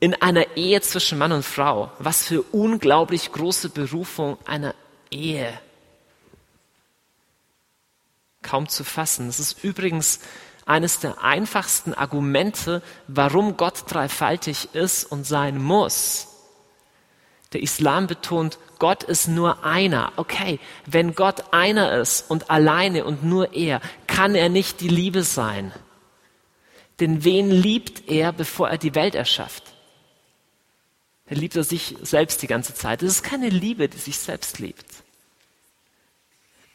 [0.01, 1.93] in einer Ehe zwischen Mann und Frau.
[2.01, 4.75] Was für unglaublich große Berufung einer
[5.11, 5.53] Ehe.
[8.43, 9.29] Kaum zu fassen.
[9.29, 10.21] Das ist übrigens
[10.67, 16.28] eines der einfachsten Argumente, warum Gott dreifaltig ist und sein muss.
[17.53, 20.13] Der Islam betont, Gott ist nur einer.
[20.17, 25.23] Okay, wenn Gott einer ist und alleine und nur er, kann er nicht die Liebe
[25.23, 25.73] sein.
[27.01, 29.63] Denn wen liebt er, bevor er die Welt erschafft?
[31.27, 33.03] Er liebt er sich selbst die ganze Zeit.
[33.03, 34.87] Es ist keine Liebe, die sich selbst liebt.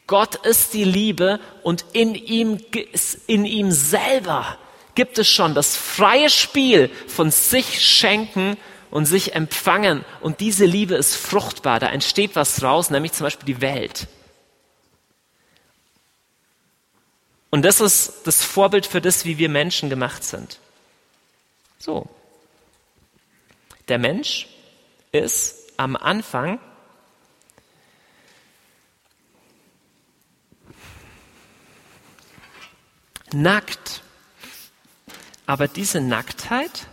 [0.06, 2.60] Gott ist die Liebe und in ihm,
[3.26, 4.58] in ihm selber
[4.94, 8.56] gibt es schon das freie Spiel von sich schenken
[8.94, 10.04] und sich empfangen.
[10.20, 11.80] Und diese Liebe ist fruchtbar.
[11.80, 14.06] Da entsteht was raus, nämlich zum Beispiel die Welt.
[17.50, 20.60] Und das ist das Vorbild für das, wie wir Menschen gemacht sind.
[21.76, 22.08] So.
[23.88, 24.46] Der Mensch
[25.10, 26.60] ist am Anfang
[33.32, 34.04] nackt.
[35.46, 36.86] Aber diese Nacktheit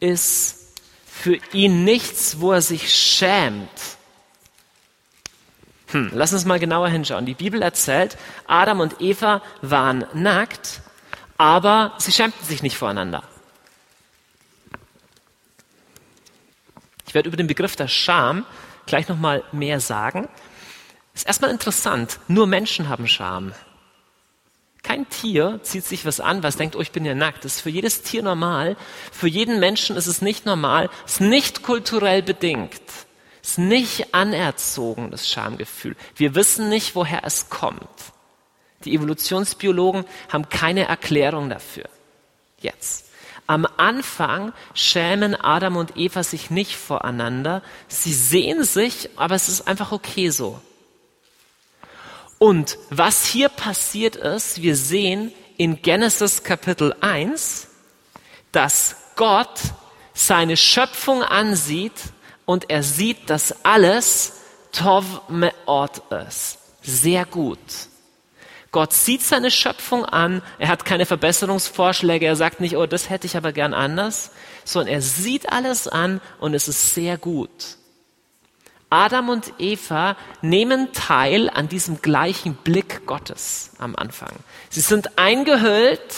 [0.00, 3.68] ist für ihn nichts, wo er sich schämt.
[5.88, 7.26] Hm, lass uns mal genauer hinschauen.
[7.26, 10.80] Die Bibel erzählt, Adam und Eva waren nackt,
[11.38, 13.22] aber sie schämten sich nicht voreinander.
[17.06, 18.44] Ich werde über den Begriff der Scham
[18.86, 20.28] gleich noch mal mehr sagen.
[21.14, 22.18] Ist erstmal interessant.
[22.28, 23.52] Nur Menschen haben Scham.
[24.86, 27.44] Kein Tier zieht sich was an, was denkt, oh, ich bin ja nackt.
[27.44, 28.76] Das ist für jedes Tier normal.
[29.10, 30.90] Für jeden Menschen ist es nicht normal.
[31.04, 32.80] Es ist nicht kulturell bedingt.
[33.42, 35.96] Es ist nicht anerzogen, das Schamgefühl.
[36.14, 37.80] Wir wissen nicht, woher es kommt.
[38.84, 41.88] Die Evolutionsbiologen haben keine Erklärung dafür.
[42.60, 43.06] Jetzt.
[43.48, 47.60] Am Anfang schämen Adam und Eva sich nicht voreinander.
[47.88, 50.60] Sie sehen sich, aber es ist einfach okay so.
[52.38, 57.68] Und was hier passiert ist, wir sehen in Genesis Kapitel 1,
[58.52, 59.60] dass Gott
[60.12, 61.92] seine Schöpfung ansieht
[62.44, 64.32] und er sieht, dass alles
[64.72, 66.58] Tov Meot ist.
[66.82, 67.58] Sehr gut.
[68.70, 73.26] Gott sieht seine Schöpfung an, er hat keine Verbesserungsvorschläge, er sagt nicht, oh, das hätte
[73.26, 74.30] ich aber gern anders,
[74.64, 77.78] sondern er sieht alles an und es ist sehr gut.
[78.96, 84.32] Adam und Eva nehmen teil an diesem gleichen Blick Gottes am Anfang.
[84.70, 86.14] Sie sind eingehüllt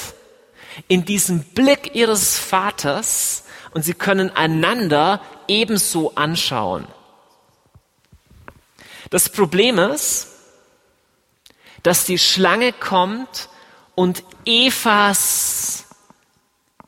[0.87, 6.87] in diesen Blick ihres Vaters und sie können einander ebenso anschauen.
[9.11, 10.29] Das Problem ist,
[11.83, 13.49] dass die Schlange kommt
[13.97, 15.87] und Evas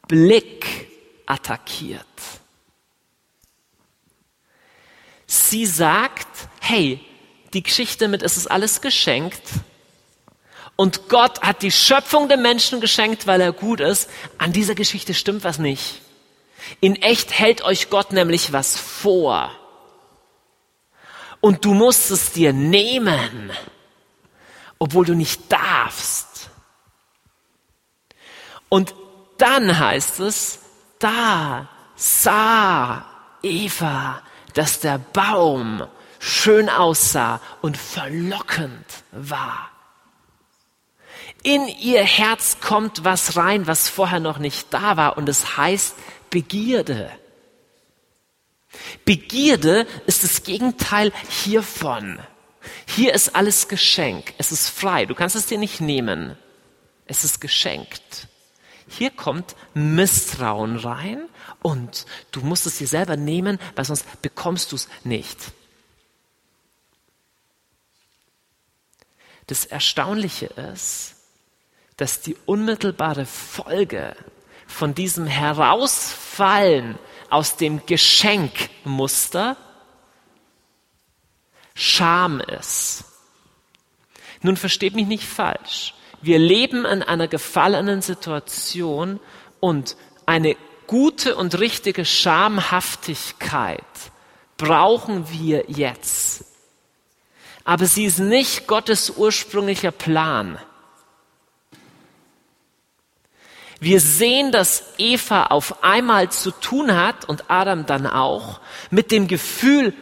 [0.07, 0.89] Blick
[1.27, 2.10] attackiert.
[5.51, 6.29] Sie sagt,
[6.61, 7.01] hey,
[7.55, 9.43] die Geschichte mit es ist alles geschenkt
[10.77, 14.09] und Gott hat die Schöpfung dem Menschen geschenkt, weil er gut ist.
[14.39, 16.03] An dieser Geschichte stimmt was nicht.
[16.79, 19.51] In echt hält euch Gott nämlich was vor.
[21.41, 23.51] Und du musst es dir nehmen,
[24.79, 26.49] obwohl du nicht darfst.
[28.69, 28.95] Und
[29.37, 30.61] dann heißt es,
[31.01, 33.05] da sah
[33.43, 34.23] Eva
[34.55, 35.87] dass der Baum
[36.19, 39.71] schön aussah und verlockend war.
[41.43, 45.97] In ihr Herz kommt was rein, was vorher noch nicht da war, und es heißt
[46.29, 47.11] Begierde.
[49.05, 52.21] Begierde ist das Gegenteil hiervon.
[52.87, 54.35] Hier ist alles Geschenk.
[54.39, 55.07] Es ist frei.
[55.07, 56.37] Du kannst es dir nicht nehmen.
[57.07, 58.29] Es ist geschenkt.
[58.87, 61.23] Hier kommt Misstrauen rein
[61.63, 65.53] und du musst es dir selber nehmen, weil sonst bekommst du es nicht.
[69.47, 71.17] Das Erstaunliche ist,
[71.97, 74.17] dass die unmittelbare Folge
[74.67, 79.57] von diesem Herausfallen aus dem Geschenkmuster
[81.75, 83.05] Scham ist.
[84.43, 85.95] Nun versteht mich nicht falsch.
[86.23, 89.21] Wir leben in einer gefallenen Situation
[89.61, 90.57] und eine
[90.91, 93.85] gute und richtige Schamhaftigkeit
[94.57, 96.45] brauchen wir jetzt.
[97.63, 100.59] Aber sie ist nicht Gottes ursprünglicher Plan.
[103.79, 108.61] Wir sehen, dass Eva auf einmal zu tun hat und Adam dann auch
[108.91, 109.95] mit dem Gefühl,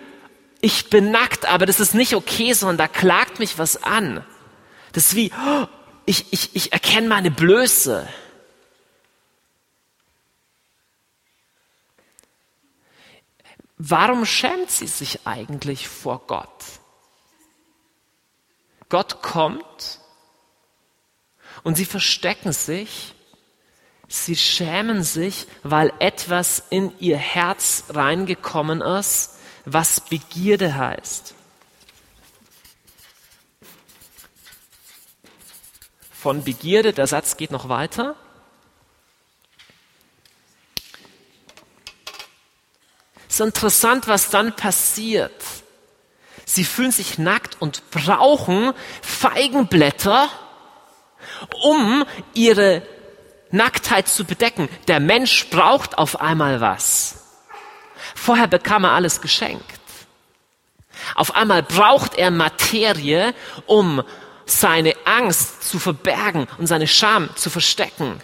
[0.62, 4.24] ich bin nackt, aber das ist nicht okay, sondern da klagt mich was an.
[4.92, 5.66] Das ist wie, oh,
[6.06, 8.08] ich, ich, ich erkenne meine Blöße.
[13.78, 16.64] Warum schämt sie sich eigentlich vor Gott?
[18.88, 20.00] Gott kommt
[21.62, 23.14] und sie verstecken sich.
[24.08, 31.34] Sie schämen sich, weil etwas in ihr Herz reingekommen ist, was Begierde heißt.
[36.10, 38.16] Von Begierde, der Satz geht noch weiter.
[43.38, 45.32] Ist interessant, was dann passiert.
[46.44, 50.28] Sie fühlen sich nackt und brauchen Feigenblätter,
[51.62, 52.82] um ihre
[53.50, 54.68] Nacktheit zu bedecken.
[54.88, 57.22] Der Mensch braucht auf einmal was.
[58.16, 59.64] Vorher bekam er alles geschenkt.
[61.14, 63.34] Auf einmal braucht er Materie,
[63.66, 64.02] um
[64.46, 68.20] seine Angst zu verbergen und seine Scham zu verstecken.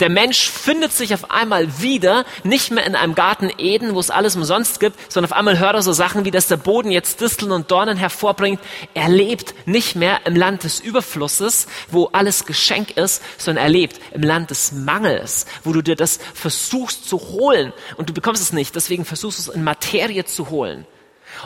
[0.00, 4.10] Der Mensch findet sich auf einmal wieder, nicht mehr in einem Garten Eden, wo es
[4.10, 7.20] alles umsonst gibt, sondern auf einmal hört er so Sachen wie, dass der Boden jetzt
[7.20, 8.60] Disteln und Dornen hervorbringt.
[8.94, 14.00] Er lebt nicht mehr im Land des Überflusses, wo alles Geschenk ist, sondern er lebt
[14.12, 18.52] im Land des Mangels, wo du dir das versuchst zu holen und du bekommst es
[18.52, 20.86] nicht, deswegen versuchst du es in Materie zu holen.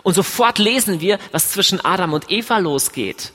[0.03, 3.33] Und sofort lesen wir, was zwischen Adam und Eva losgeht.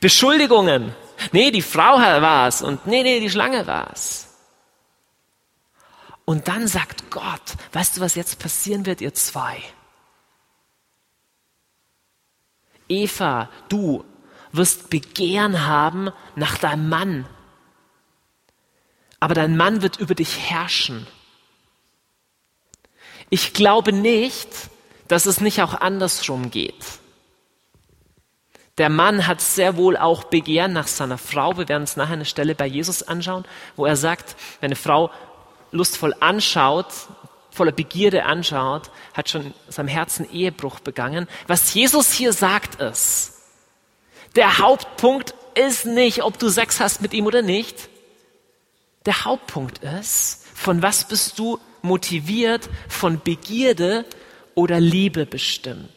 [0.00, 0.94] Beschuldigungen,
[1.32, 4.28] Nee, die Frau war es und nee, nee, die Schlange war es.
[6.24, 9.62] Und dann sagt Gott, weißt du, was jetzt passieren wird, ihr zwei?
[12.88, 14.04] Eva, du
[14.52, 17.28] wirst Begehren haben nach deinem Mann.
[19.20, 21.06] Aber dein Mann wird über dich herrschen.
[23.30, 24.48] Ich glaube nicht,
[25.08, 27.00] dass es nicht auch andersrum geht.
[28.78, 31.56] Der Mann hat sehr wohl auch Begehren nach seiner Frau.
[31.56, 35.10] Wir werden uns nachher eine Stelle bei Jesus anschauen, wo er sagt, wenn eine Frau
[35.70, 36.86] lustvoll anschaut,
[37.50, 41.26] voller Begierde anschaut, hat schon in seinem Herzen Ehebruch begangen.
[41.46, 43.32] Was Jesus hier sagt ist,
[44.36, 47.88] der Hauptpunkt ist nicht, ob du Sex hast mit ihm oder nicht.
[49.06, 54.04] Der Hauptpunkt ist, von was bist du motiviert, von Begierde
[54.54, 55.95] oder Liebe bestimmt.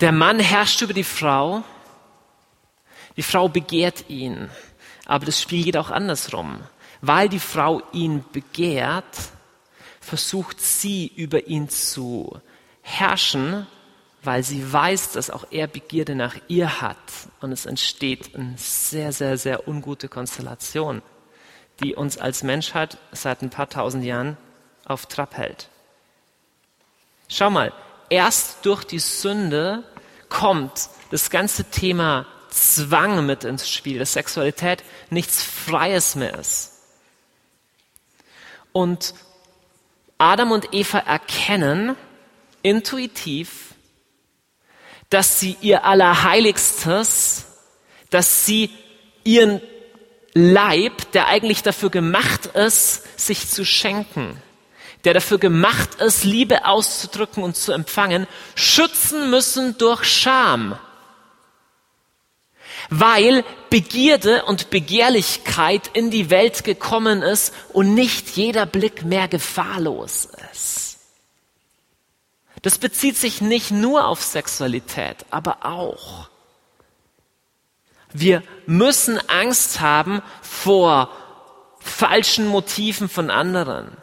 [0.00, 1.62] Der Mann herrscht über die Frau,
[3.16, 4.50] die Frau begehrt ihn.
[5.06, 6.60] Aber das Spiel geht auch andersrum.
[7.00, 9.04] Weil die Frau ihn begehrt,
[10.00, 12.40] versucht sie über ihn zu
[12.82, 13.66] herrschen,
[14.22, 16.96] weil sie weiß, dass auch er Begierde nach ihr hat.
[17.40, 21.02] Und es entsteht eine sehr, sehr, sehr ungute Konstellation,
[21.82, 24.36] die uns als Menschheit seit ein paar tausend Jahren
[24.84, 25.68] auf Trab hält.
[27.28, 27.72] Schau mal,
[28.10, 29.84] erst durch die Sünde
[30.28, 36.72] kommt das ganze Thema Zwang mit ins Spiel, dass Sexualität nichts Freies mehr ist.
[38.72, 39.14] Und
[40.18, 41.96] Adam und Eva erkennen
[42.62, 43.74] intuitiv,
[45.10, 47.46] dass sie ihr Allerheiligstes,
[48.10, 48.70] dass sie
[49.24, 49.60] ihren
[50.34, 54.42] Leib, der eigentlich dafür gemacht ist, sich zu schenken,
[55.06, 58.26] der dafür gemacht ist, Liebe auszudrücken und zu empfangen,
[58.56, 60.76] schützen müssen durch Scham.
[62.90, 70.28] Weil Begierde und Begehrlichkeit in die Welt gekommen ist und nicht jeder Blick mehr gefahrlos
[70.52, 70.98] ist.
[72.62, 76.28] Das bezieht sich nicht nur auf Sexualität, aber auch.
[78.12, 81.10] Wir müssen Angst haben vor
[81.78, 83.96] falschen Motiven von anderen.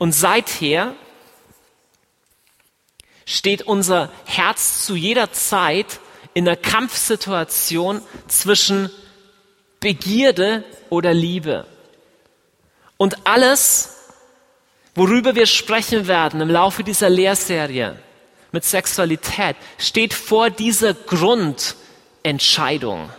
[0.00, 0.96] Und seither
[3.26, 6.00] steht unser Herz zu jeder Zeit
[6.32, 8.88] in einer Kampfsituation zwischen
[9.78, 11.66] Begierde oder Liebe.
[12.96, 13.94] Und alles,
[14.94, 17.98] worüber wir sprechen werden im Laufe dieser Lehrserie
[18.52, 23.10] mit Sexualität, steht vor dieser Grundentscheidung.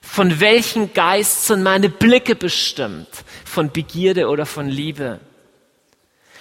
[0.00, 3.08] Von welchem Geist sind meine Blicke bestimmt?
[3.44, 5.18] Von Begierde oder von Liebe?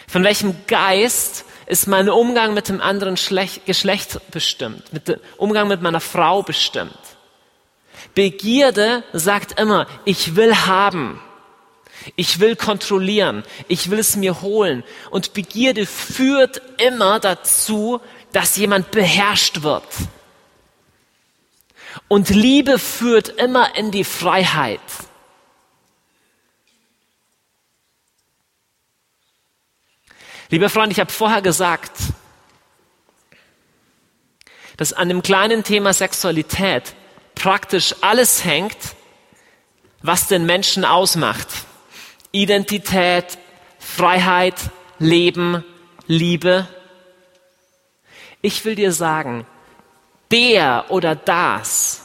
[0.10, 3.16] Von welchem Geist ist mein Umgang mit dem anderen
[3.66, 4.94] Geschlecht bestimmt?
[4.94, 6.98] Mit dem Umgang mit meiner Frau bestimmt?
[8.16, 11.20] Begierde sagt immer, ich will haben.
[12.16, 13.44] Ich will kontrollieren.
[13.68, 14.84] Ich will es mir holen.
[15.12, 18.00] Und Begierde führt immer dazu,
[18.32, 19.84] dass jemand beherrscht wird.
[22.08, 24.80] Und Liebe führt immer in die Freiheit.
[30.50, 31.92] Lieber Freund, ich habe vorher gesagt,
[34.78, 36.96] dass an dem kleinen Thema Sexualität
[37.36, 38.78] praktisch alles hängt,
[40.02, 41.48] was den Menschen ausmacht.
[42.32, 43.38] Identität,
[43.80, 44.56] Freiheit,
[45.00, 45.66] Leben,
[46.06, 46.68] Liebe.
[48.42, 49.46] Ich will dir sagen,
[50.32, 52.04] der oder das,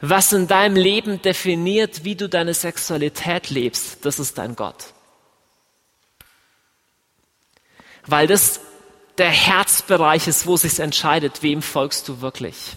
[0.00, 4.95] was in deinem Leben definiert, wie du deine Sexualität lebst, das ist dein Gott.
[8.06, 8.60] Weil das
[9.18, 12.76] der Herzbereich ist, wo sich entscheidet, wem folgst du wirklich.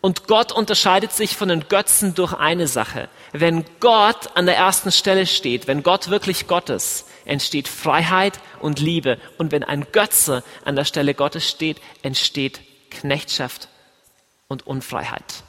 [0.00, 3.08] Und Gott unterscheidet sich von den Götzen durch eine Sache.
[3.32, 8.78] Wenn Gott an der ersten Stelle steht, wenn Gott wirklich Gott ist, entsteht Freiheit und
[8.78, 9.18] Liebe.
[9.38, 13.68] Und wenn ein Götze an der Stelle Gottes steht, entsteht Knechtschaft
[14.46, 15.42] und Unfreiheit.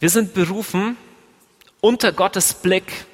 [0.00, 0.96] Wir sind berufen,
[1.80, 3.06] unter Gottes Blick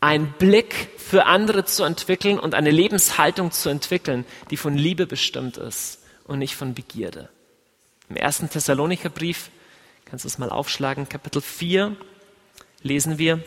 [0.00, 5.58] einen Blick für andere zu entwickeln und eine Lebenshaltung zu entwickeln, die von Liebe bestimmt
[5.58, 7.28] ist und nicht von Begierde.
[8.08, 9.50] Im ersten Thessalonicher Brief,
[10.04, 11.96] kannst du es mal aufschlagen, Kapitel 4,
[12.82, 13.42] lesen wir,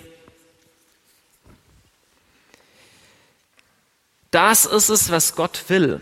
[4.31, 6.01] Das ist es, was Gott will,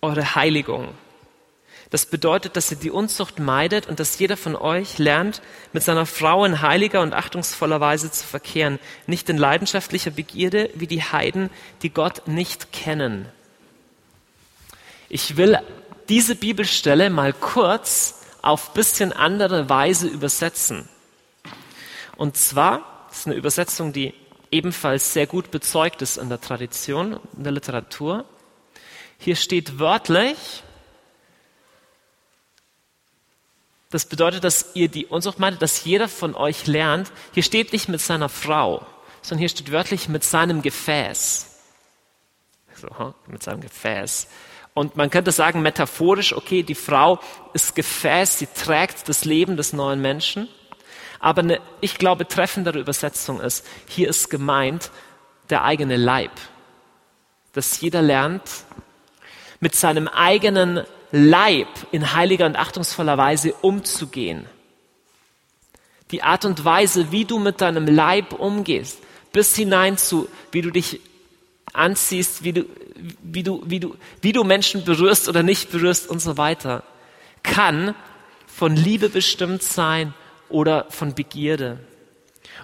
[0.00, 0.94] eure Heiligung
[1.90, 5.40] das bedeutet, dass ihr die Unzucht meidet und dass jeder von euch lernt,
[5.72, 10.88] mit seiner Frau in heiliger und achtungsvoller Weise zu verkehren, nicht in leidenschaftlicher Begierde wie
[10.88, 11.50] die Heiden,
[11.82, 13.28] die Gott nicht kennen.
[15.08, 15.58] Ich will
[16.08, 20.88] diese Bibelstelle mal kurz auf bisschen andere Weise übersetzen.
[22.16, 24.14] Und zwar, das ist eine Übersetzung, die
[24.50, 28.24] ebenfalls sehr gut bezeugt ist in der Tradition, in der Literatur.
[29.18, 30.36] Hier steht wörtlich,
[33.90, 37.88] Das bedeutet, dass ihr die Unzucht meintet, dass jeder von euch lernt, hier steht nicht
[37.88, 38.84] mit seiner Frau,
[39.22, 41.52] sondern hier steht wörtlich mit seinem Gefäß.
[42.74, 44.28] So, mit seinem Gefäß.
[44.74, 47.18] Und man könnte sagen, metaphorisch, okay, die Frau
[47.54, 50.48] ist Gefäß, sie trägt das Leben des neuen Menschen.
[51.18, 54.90] Aber eine, ich glaube, treffendere Übersetzung ist, hier ist gemeint
[55.48, 56.32] der eigene Leib.
[57.54, 58.42] Dass jeder lernt,
[59.60, 64.46] mit seinem eigenen Leib in heiliger und achtungsvoller Weise umzugehen.
[66.10, 68.98] Die Art und Weise, wie du mit deinem Leib umgehst,
[69.32, 71.00] bis hinein zu, wie du dich
[71.72, 72.64] anziehst, wie du,
[73.22, 76.82] wie du, wie du, wie du Menschen berührst oder nicht berührst und so weiter,
[77.42, 77.94] kann
[78.46, 80.14] von Liebe bestimmt sein
[80.48, 81.78] oder von Begierde.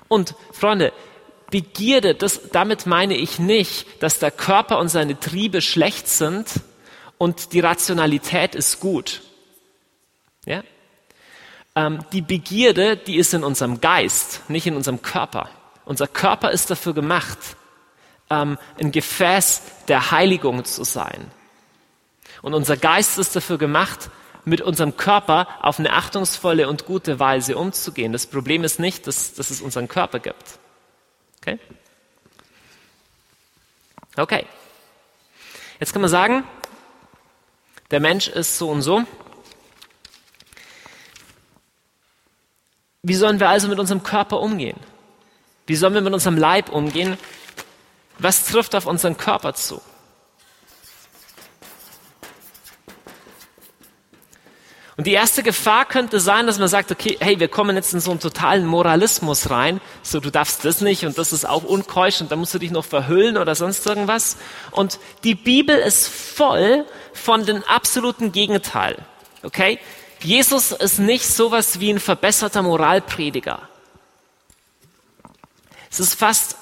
[0.08, 0.92] Und Freunde,
[1.50, 6.48] Begierde, das, damit meine ich nicht, dass der Körper und seine Triebe schlecht sind,
[7.22, 9.22] und die Rationalität ist gut.
[10.44, 10.64] Ja?
[11.76, 15.48] Ähm, die Begierde, die ist in unserem Geist, nicht in unserem Körper.
[15.84, 17.38] Unser Körper ist dafür gemacht,
[18.28, 21.30] ähm, ein Gefäß der Heiligung zu sein.
[22.42, 24.10] Und unser Geist ist dafür gemacht,
[24.44, 28.12] mit unserem Körper auf eine achtungsvolle und gute Weise umzugehen.
[28.12, 30.58] Das Problem ist nicht, dass, dass es unseren Körper gibt.
[31.40, 31.60] Okay?
[34.16, 34.44] Okay.
[35.78, 36.42] Jetzt kann man sagen,
[37.92, 39.04] der Mensch ist so und so.
[43.02, 44.78] Wie sollen wir also mit unserem Körper umgehen?
[45.66, 47.18] Wie sollen wir mit unserem Leib umgehen?
[48.18, 49.80] Was trifft auf unseren Körper zu?
[54.96, 58.00] Und die erste Gefahr könnte sein, dass man sagt, okay, hey, wir kommen jetzt in
[58.00, 59.80] so einen totalen Moralismus rein.
[60.02, 62.70] So, du darfst das nicht und das ist auch unkeusch und da musst du dich
[62.70, 64.36] noch verhüllen oder sonst irgendwas.
[64.70, 66.84] Und die Bibel ist voll
[67.14, 68.98] von dem absoluten Gegenteil.
[69.42, 69.78] Okay?
[70.20, 73.68] Jesus ist nicht sowas wie ein verbesserter Moralprediger.
[75.90, 76.56] Es ist fast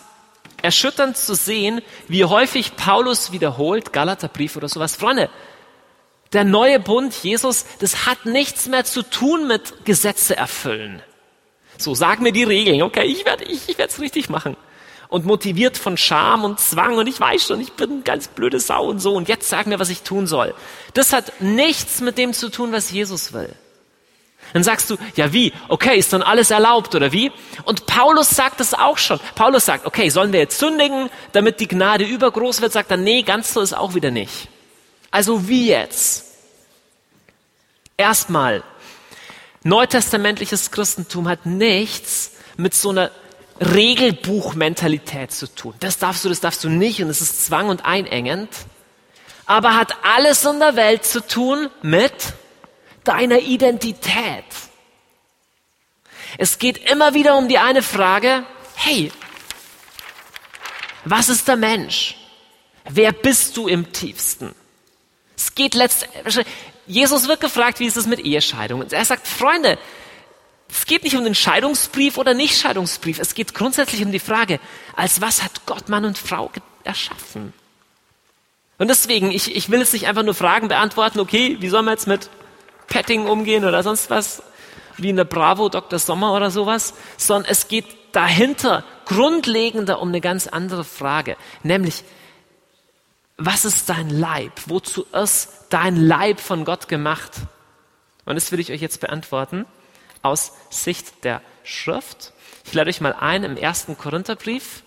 [0.62, 4.94] erschütternd zu sehen, wie häufig Paulus wiederholt, Galaterbrief oder sowas.
[4.94, 5.30] Freunde,
[6.32, 11.02] der neue Bund, Jesus, das hat nichts mehr zu tun mit Gesetze erfüllen.
[11.76, 14.56] So, sag mir die Regeln, okay, ich werde ich, ich werde es richtig machen.
[15.10, 18.60] und motiviert von Scham und Zwang und ich weiß schon, ich bin eine ganz blöde
[18.60, 20.54] Sau und so und jetzt sag mir, was ich tun soll.
[20.94, 23.52] Das hat nichts mit dem zu tun, was Jesus will.
[24.52, 25.52] Dann sagst du, ja wie?
[25.68, 27.30] Okay, ist dann alles erlaubt oder wie?
[27.64, 29.20] Und Paulus sagt das auch schon.
[29.34, 32.72] Paulus sagt, okay, sollen wir jetzt sündigen, damit die Gnade übergroß wird?
[32.72, 34.48] Sagt er, nee, ganz so ist auch wieder nicht.
[35.10, 36.26] Also wie jetzt?
[37.96, 38.62] Erstmal,
[39.62, 43.10] neutestamentliches Christentum hat nichts mit so einer
[43.60, 45.74] Regelbuchmentalität zu tun.
[45.80, 48.48] Das darfst du, das darfst du nicht und es ist zwang und einengend.
[49.44, 52.12] Aber hat alles in der Welt zu tun mit
[53.04, 54.44] deiner Identität.
[56.38, 58.46] Es geht immer wieder um die eine Frage,
[58.76, 59.12] hey,
[61.04, 62.16] was ist der Mensch?
[62.88, 64.54] Wer bist du im tiefsten?
[65.40, 66.44] Es geht letztendlich,
[66.86, 68.80] Jesus wird gefragt, wie ist es mit Ehescheidung?
[68.80, 69.78] Und er sagt, Freunde,
[70.68, 73.18] es geht nicht um den Scheidungsbrief oder Nicht-Scheidungsbrief.
[73.18, 74.60] Es geht grundsätzlich um die Frage,
[74.94, 76.50] als was hat Gott Mann und Frau
[76.84, 77.54] erschaffen?
[78.76, 81.94] Und deswegen, ich, ich will jetzt nicht einfach nur Fragen beantworten, okay, wie soll man
[81.94, 82.28] jetzt mit
[82.88, 84.42] Petting umgehen oder sonst was,
[84.98, 85.98] wie in der Bravo Dr.
[85.98, 92.04] Sommer oder sowas, sondern es geht dahinter grundlegender um eine ganz andere Frage, nämlich,
[93.40, 94.52] was ist dein Leib?
[94.66, 97.32] Wozu ist dein Leib von Gott gemacht?
[98.26, 99.64] Und das will ich euch jetzt beantworten
[100.22, 102.34] aus Sicht der Schrift.
[102.66, 104.82] Ich lade euch mal ein im ersten Korintherbrief,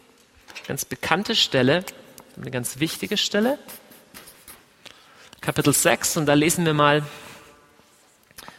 [0.67, 1.83] ganz bekannte Stelle,
[2.37, 3.57] eine ganz wichtige Stelle,
[5.41, 7.01] Kapitel 6, und da lesen wir mal,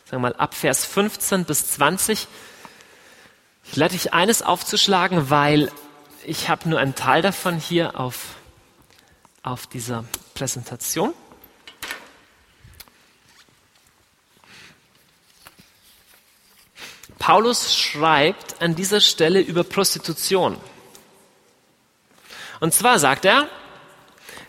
[0.05, 2.27] sagen wir mal, ab Vers 15 bis 20.
[3.65, 5.71] Ich lade dich eines aufzuschlagen, weil
[6.25, 8.35] ich habe nur einen Teil davon hier auf,
[9.45, 11.15] auf dieser Präsentation.
[17.19, 20.59] Paulus schreibt an dieser Stelle über Prostitution.
[22.61, 23.49] Und zwar sagt er,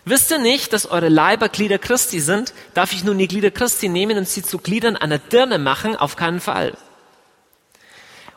[0.04, 2.52] wisst ihr nicht, dass eure Leiber Glieder Christi sind?
[2.74, 5.96] Darf ich nun die Glieder Christi nehmen und sie zu Gliedern einer Dirne machen?
[5.96, 6.76] Auf keinen Fall.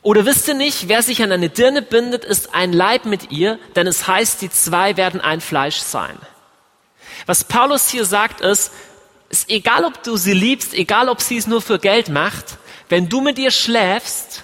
[0.01, 3.60] Oder wisst ihr nicht, wer sich an eine Dirne bindet, ist ein Leib mit ihr,
[3.76, 6.18] denn es heißt, die zwei werden ein Fleisch sein.
[7.26, 8.72] Was Paulus hier sagt ist,
[9.30, 12.57] ist egal ob du sie liebst, egal ob sie es nur für Geld macht,
[12.89, 14.43] wenn du mit ihr schläfst,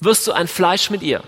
[0.00, 1.22] wirst du ein Fleisch mit ihr.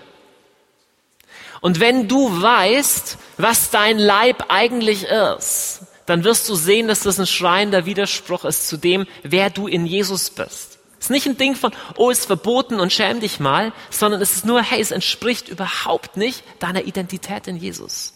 [1.60, 7.20] Und wenn du weißt, was dein Leib eigentlich ist, dann wirst du sehen, dass das
[7.20, 10.78] ein schreiender Widerspruch ist zu dem, wer du in Jesus bist.
[10.98, 14.34] Es ist nicht ein Ding von, oh, ist verboten und schäm dich mal, sondern es
[14.36, 18.14] ist nur, hey, es entspricht überhaupt nicht deiner Identität in Jesus.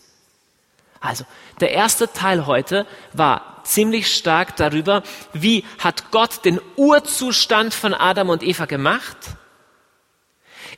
[1.05, 1.27] Also,
[1.61, 5.03] der erste Teil heute war ziemlich stark darüber,
[5.35, 9.19] wie hat Gott den Urzustand von Adam und Eva gemacht.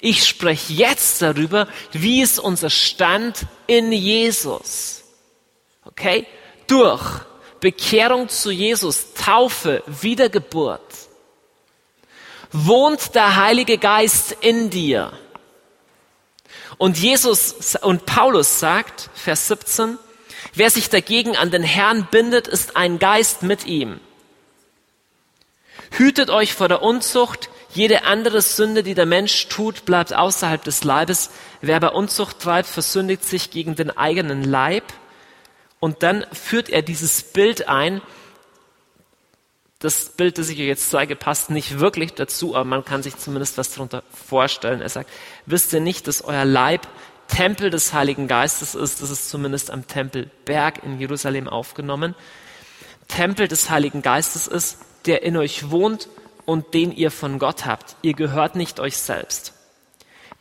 [0.01, 5.05] Ich spreche jetzt darüber, wie ist unser Stand in Jesus.
[5.85, 6.27] Okay?
[6.67, 7.21] Durch
[7.61, 10.83] Bekehrung zu Jesus, Taufe, Wiedergeburt,
[12.51, 15.13] wohnt der Heilige Geist in dir.
[16.79, 19.99] Und Jesus und Paulus sagt, Vers 17,
[20.55, 24.01] Wer sich dagegen an den Herrn bindet, ist ein Geist mit ihm.
[25.91, 27.51] Hütet euch vor der Unzucht.
[27.73, 31.31] Jede andere Sünde, die der Mensch tut, bleibt außerhalb des Leibes.
[31.61, 34.85] Wer bei Unzucht treibt, versündigt sich gegen den eigenen Leib.
[35.79, 38.01] Und dann führt er dieses Bild ein.
[39.79, 43.19] Das Bild, das ich euch jetzt zeige, passt nicht wirklich dazu, aber man kann sich
[43.19, 44.81] zumindest was darunter vorstellen.
[44.81, 45.11] Er sagt,
[45.45, 46.89] wisst ihr nicht, dass euer Leib
[47.29, 49.03] Tempel des Heiligen Geistes ist.
[49.03, 52.15] Das ist zumindest am Tempelberg in Jerusalem aufgenommen.
[53.09, 56.09] Tempel des Heiligen Geistes ist, der in euch wohnt
[56.45, 57.97] und den ihr von Gott habt.
[58.03, 59.53] Ihr gehört nicht euch selbst.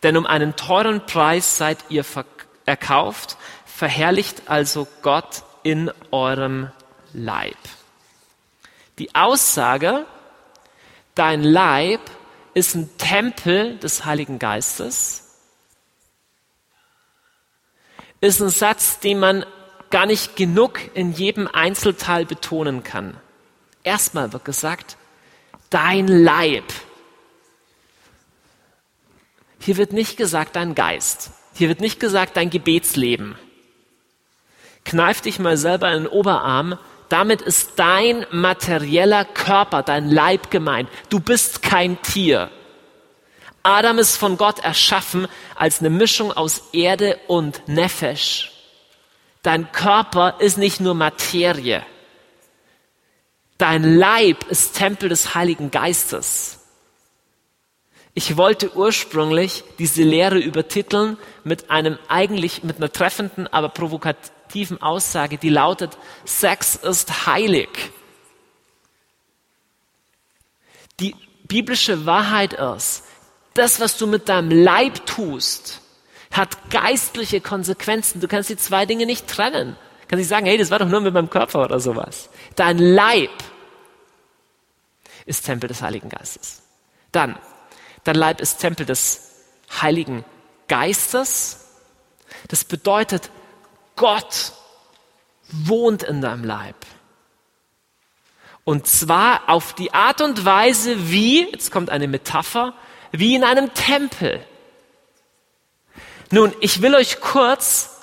[0.03, 2.05] Denn um einen teuren Preis seid ihr
[2.65, 6.71] erkauft, verherrlicht also Gott in eurem
[7.13, 7.57] Leib.
[8.99, 10.05] Die Aussage,
[11.15, 11.99] dein Leib
[12.53, 15.24] ist ein Tempel des Heiligen Geistes,
[18.25, 19.45] ist ein Satz, den man
[19.89, 23.17] gar nicht genug in jedem Einzelteil betonen kann.
[23.83, 24.97] Erstmal wird gesagt,
[25.69, 26.65] dein Leib.
[29.59, 31.31] Hier wird nicht gesagt dein Geist.
[31.53, 33.35] Hier wird nicht gesagt dein Gebetsleben.
[34.83, 36.77] Kneif dich mal selber in den Oberarm.
[37.09, 40.89] Damit ist dein materieller Körper, dein Leib gemeint.
[41.09, 42.49] Du bist kein Tier.
[43.65, 48.51] Adam ist von Gott erschaffen als eine Mischung aus Erde und Nefesh.
[49.41, 51.83] Dein Körper ist nicht nur Materie.
[53.57, 56.59] Dein Leib ist Tempel des Heiligen Geistes.
[58.13, 65.39] Ich wollte ursprünglich diese Lehre übertiteln mit einem eigentlich, mit einer treffenden, aber provokativen Aussage,
[65.39, 67.69] die lautet, Sex ist heilig.
[70.99, 71.15] Die
[71.47, 73.04] biblische Wahrheit ist,
[73.55, 75.81] das, was du mit deinem Leib tust,
[76.31, 78.21] hat geistliche Konsequenzen.
[78.21, 79.75] Du kannst die zwei Dinge nicht trennen.
[80.01, 82.29] Du kannst nicht sagen, hey, das war doch nur mit meinem Körper oder sowas.
[82.55, 83.31] Dein Leib
[85.25, 86.61] ist Tempel des Heiligen Geistes.
[87.11, 87.37] Dann,
[88.03, 89.31] dein Leib ist Tempel des
[89.81, 90.25] Heiligen
[90.67, 91.65] Geistes.
[92.49, 93.31] Das bedeutet,
[93.95, 94.51] Gott
[95.49, 96.75] wohnt in deinem Leib.
[98.65, 102.73] Und zwar auf die Art und Weise wie, jetzt kommt eine Metapher,
[103.19, 104.43] wie in einem Tempel.
[106.31, 107.97] Nun, ich will euch kurz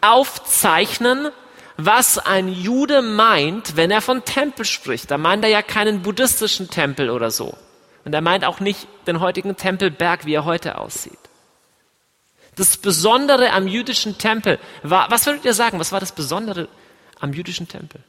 [0.00, 1.30] aufzeichnen,
[1.76, 5.10] was ein Jude meint, wenn er von Tempel spricht.
[5.10, 7.56] Da meint er ja keinen buddhistischen Tempel oder so.
[8.04, 11.18] Und er meint auch nicht den heutigen Tempelberg, wie er heute aussieht.
[12.56, 16.68] Das Besondere am jüdischen Tempel war, was würdet ihr sagen, was war das Besondere
[17.20, 18.02] am jüdischen Tempel?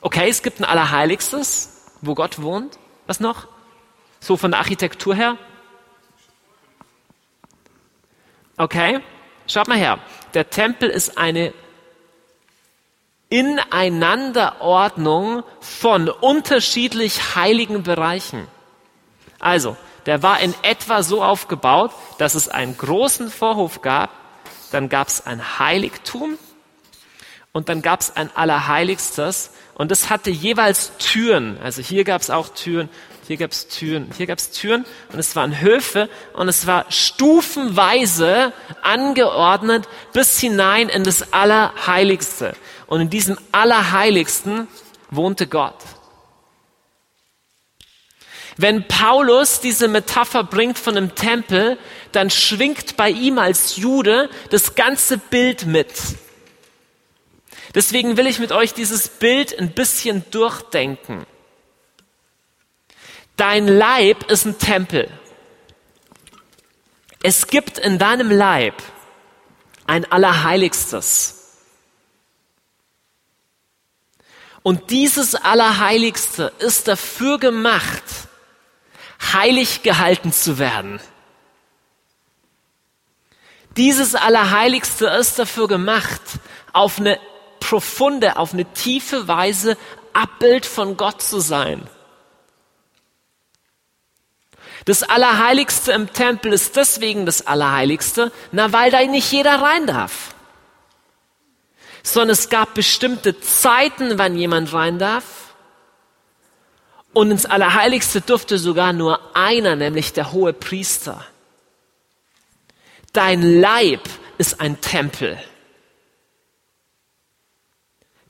[0.00, 2.78] Okay, es gibt ein Allerheiligstes, wo Gott wohnt.
[3.06, 3.46] Was noch?
[4.20, 5.36] So von der Architektur her?
[8.56, 9.00] Okay,
[9.46, 9.98] schaut mal her.
[10.32, 11.52] Der Tempel ist eine
[13.28, 18.46] Ineinanderordnung von unterschiedlich heiligen Bereichen.
[19.40, 19.76] Also,
[20.06, 24.10] der war in etwa so aufgebaut, dass es einen großen Vorhof gab,
[24.70, 26.38] dann gab es ein Heiligtum
[27.54, 31.56] und dann gab es ein Allerheiligstes und es hatte jeweils Türen.
[31.62, 32.90] Also hier gab es auch Türen,
[33.28, 36.84] hier gab es Türen, hier gab es Türen und es waren Höfe und es war
[36.90, 38.52] stufenweise
[38.82, 42.56] angeordnet bis hinein in das Allerheiligste.
[42.88, 44.66] Und in diesem Allerheiligsten
[45.10, 45.78] wohnte Gott.
[48.56, 51.78] Wenn Paulus diese Metapher bringt von einem Tempel,
[52.10, 55.88] dann schwingt bei ihm als Jude das ganze Bild mit.
[57.74, 61.26] Deswegen will ich mit euch dieses Bild ein bisschen durchdenken.
[63.36, 65.10] Dein Leib ist ein Tempel.
[67.22, 68.80] Es gibt in deinem Leib
[69.86, 71.40] ein Allerheiligstes.
[74.62, 78.04] Und dieses Allerheiligste ist dafür gemacht,
[79.32, 81.00] heilig gehalten zu werden.
[83.76, 86.22] Dieses Allerheiligste ist dafür gemacht,
[86.72, 87.18] auf eine
[87.74, 89.76] profunde, auf eine tiefe Weise
[90.12, 91.82] Abbild von Gott zu sein.
[94.84, 100.36] Das Allerheiligste im Tempel ist deswegen das Allerheiligste, na, weil da nicht jeder rein darf.
[102.04, 105.56] Sondern es gab bestimmte Zeiten, wann jemand rein darf.
[107.12, 111.26] Und ins Allerheiligste durfte sogar nur einer, nämlich der hohe Priester.
[113.12, 114.08] Dein Leib
[114.38, 115.42] ist ein Tempel.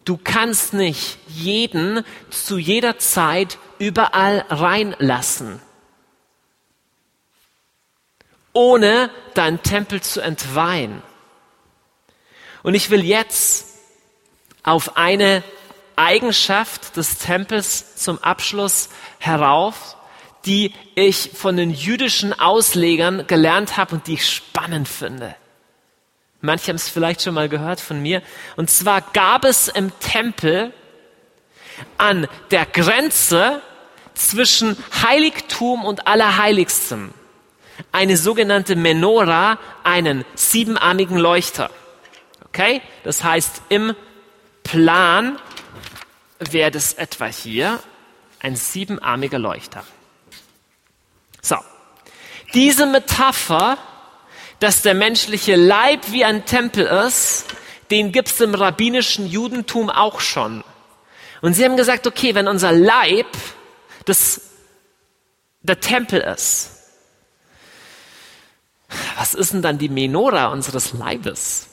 [0.05, 5.61] Du kannst nicht jeden zu jeder Zeit überall reinlassen
[8.55, 11.03] ohne deinen Tempel zu entweihen.
[12.63, 13.67] Und ich will jetzt
[14.63, 15.43] auf eine
[15.97, 18.89] Eigenschaft des Tempels zum Abschluss
[19.19, 19.97] herauf,
[20.47, 25.35] die ich von den jüdischen Auslegern gelernt habe und die ich spannend finde.
[26.45, 28.23] Manche haben es vielleicht schon mal gehört von mir.
[28.57, 30.75] Und zwar gab es im Tempel
[31.97, 33.63] an der Grenze
[34.13, 37.15] zwischen Heiligtum und Allerheiligstem
[37.93, 41.71] eine sogenannte Menora, einen siebenarmigen Leuchter.
[42.49, 42.83] Okay?
[43.05, 43.95] Das heißt, im
[44.63, 45.39] Plan
[46.39, 47.81] wäre das etwa hier
[48.41, 49.83] ein siebenarmiger Leuchter.
[51.41, 51.57] So.
[52.53, 53.79] Diese Metapher,
[54.61, 57.47] dass der menschliche Leib wie ein Tempel ist,
[57.91, 60.65] den gibt's im rabbinischen Judentum auch schon.
[61.43, 63.27] Und sie haben gesagt, okay, wenn unser Leib
[64.07, 64.41] das,
[65.61, 66.71] der Tempel ist,
[69.17, 71.69] was ist denn dann die Menora unseres Leibes?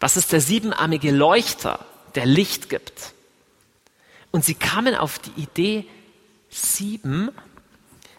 [0.00, 3.14] Was ist der siebenarmige Leuchter, der Licht gibt?
[4.30, 5.86] Und sie kamen auf die Idee,
[6.50, 7.30] sieben,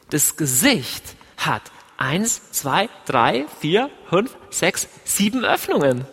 [0.09, 1.03] das Gesicht
[1.37, 1.63] hat
[1.97, 6.05] eins, zwei, drei, vier, fünf, sechs, sieben Öffnungen.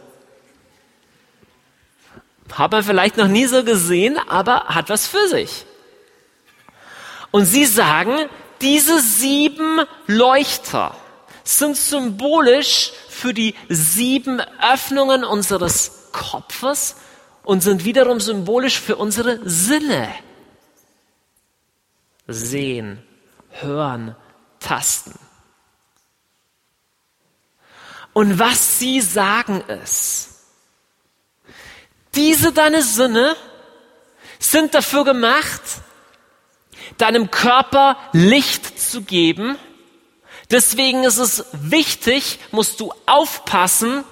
[2.53, 5.65] Hat man vielleicht noch nie so gesehen, aber hat was für sich.
[7.31, 8.29] Und sie sagen,
[8.61, 10.95] diese sieben Leuchter,
[11.45, 16.97] sind symbolisch für die sieben Öffnungen unseres Kopfes
[17.43, 20.13] und sind wiederum symbolisch für unsere Sinne.
[22.27, 23.03] Sehen,
[23.51, 24.17] hören,
[24.61, 25.19] tasten.
[28.13, 30.29] Und was sie sagen ist,
[32.15, 33.37] diese deine Sinne
[34.39, 35.63] sind dafür gemacht,
[36.99, 39.57] deinem Körper Licht zu geben.
[40.51, 44.05] Deswegen ist es wichtig, musst du aufpassen,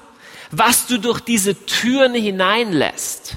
[0.51, 3.37] was du durch diese Türen hineinlässt.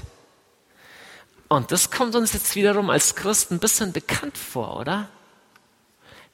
[1.48, 5.08] Und das kommt uns jetzt wiederum als Christen ein bisschen bekannt vor, oder?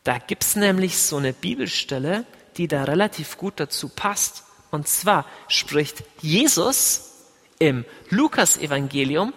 [0.04, 2.24] Da gibt's nämlich so eine Bibelstelle,
[2.60, 4.44] die da relativ gut dazu passt.
[4.70, 7.10] Und zwar spricht Jesus
[7.58, 9.32] im Lukas-Evangelium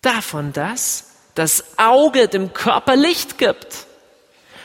[0.00, 3.86] davon, dass das Auge dem Körper Licht gibt.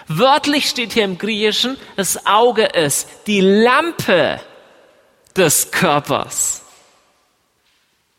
[0.08, 4.40] Wörtlich steht hier im Griechischen, das Auge ist die Lampe
[5.36, 6.62] des Körpers.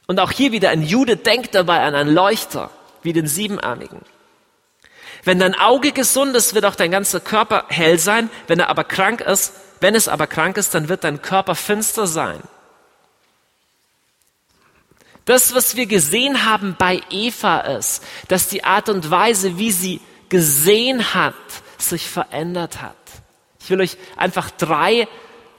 [0.06, 2.70] Und auch hier wieder ein Jude denkt dabei an einen Leuchter,
[3.02, 4.02] wie den siebenarmigen.
[5.28, 8.30] Wenn dein Auge gesund ist, wird auch dein ganzer Körper hell sein.
[8.46, 12.06] Wenn er aber krank ist, wenn es aber krank ist, dann wird dein Körper finster
[12.06, 12.40] sein.
[15.26, 20.00] Das, was wir gesehen haben bei Eva ist, dass die Art und Weise, wie sie
[20.30, 21.34] gesehen hat,
[21.76, 22.96] sich verändert hat.
[23.60, 25.08] Ich will euch einfach drei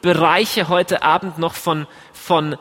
[0.02, 2.58] Bereiche heute Abend noch von, von,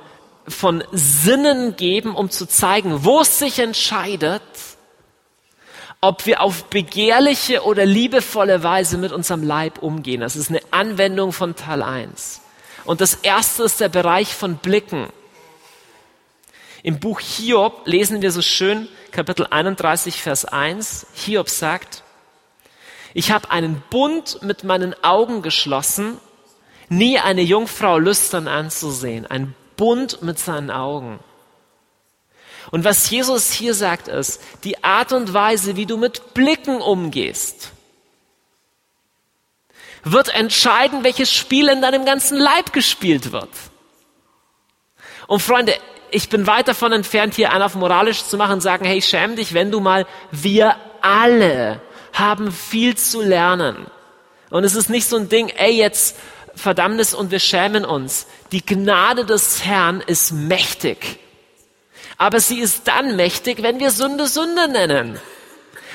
[0.46, 4.42] von Sinnen geben, um zu zeigen, wo es sich entscheidet,
[6.01, 10.20] ob wir auf begehrliche oder liebevolle Weise mit unserem Leib umgehen.
[10.20, 12.40] Das ist eine Anwendung von Teil 1.
[12.84, 15.09] Und das erste ist der Bereich von Blicken.
[16.82, 21.07] Im Buch Hiob lesen wir so schön, Kapitel 31, Vers 1.
[21.14, 22.05] Hiob sagt,
[23.14, 26.18] ich habe einen Bund mit meinen Augen geschlossen,
[26.88, 29.26] nie eine Jungfrau lüstern anzusehen.
[29.26, 31.18] Ein Bund mit seinen Augen.
[32.71, 37.73] Und was Jesus hier sagt ist, die Art und Weise, wie du mit Blicken umgehst,
[40.05, 43.51] wird entscheiden, welches Spiel in deinem ganzen Leib gespielt wird.
[45.27, 45.75] Und Freunde,
[46.11, 49.55] ich bin weit davon entfernt, hier einen auf moralisch zu machen sagen, hey, schäm dich,
[49.55, 51.81] wenn du mal, wir alle
[52.12, 53.87] haben viel zu lernen.
[54.51, 56.16] Und es ist nicht so ein Ding, ey, jetzt
[56.55, 58.27] Verdammnis und wir schämen uns.
[58.53, 61.19] Die Gnade des Herrn ist mächtig.
[62.19, 65.19] Aber sie ist dann mächtig, wenn wir Sünde Sünde nennen.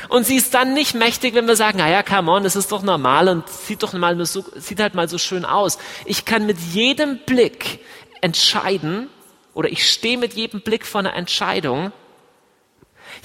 [0.09, 2.81] Und sie ist dann nicht mächtig, wenn wir sagen, naja, come on, das ist doch
[2.81, 5.77] normal und sieht doch mal so, sieht halt mal so schön aus.
[6.05, 7.79] Ich kann mit jedem Blick
[8.21, 9.09] entscheiden,
[9.53, 11.91] oder ich stehe mit jedem Blick vor einer Entscheidung,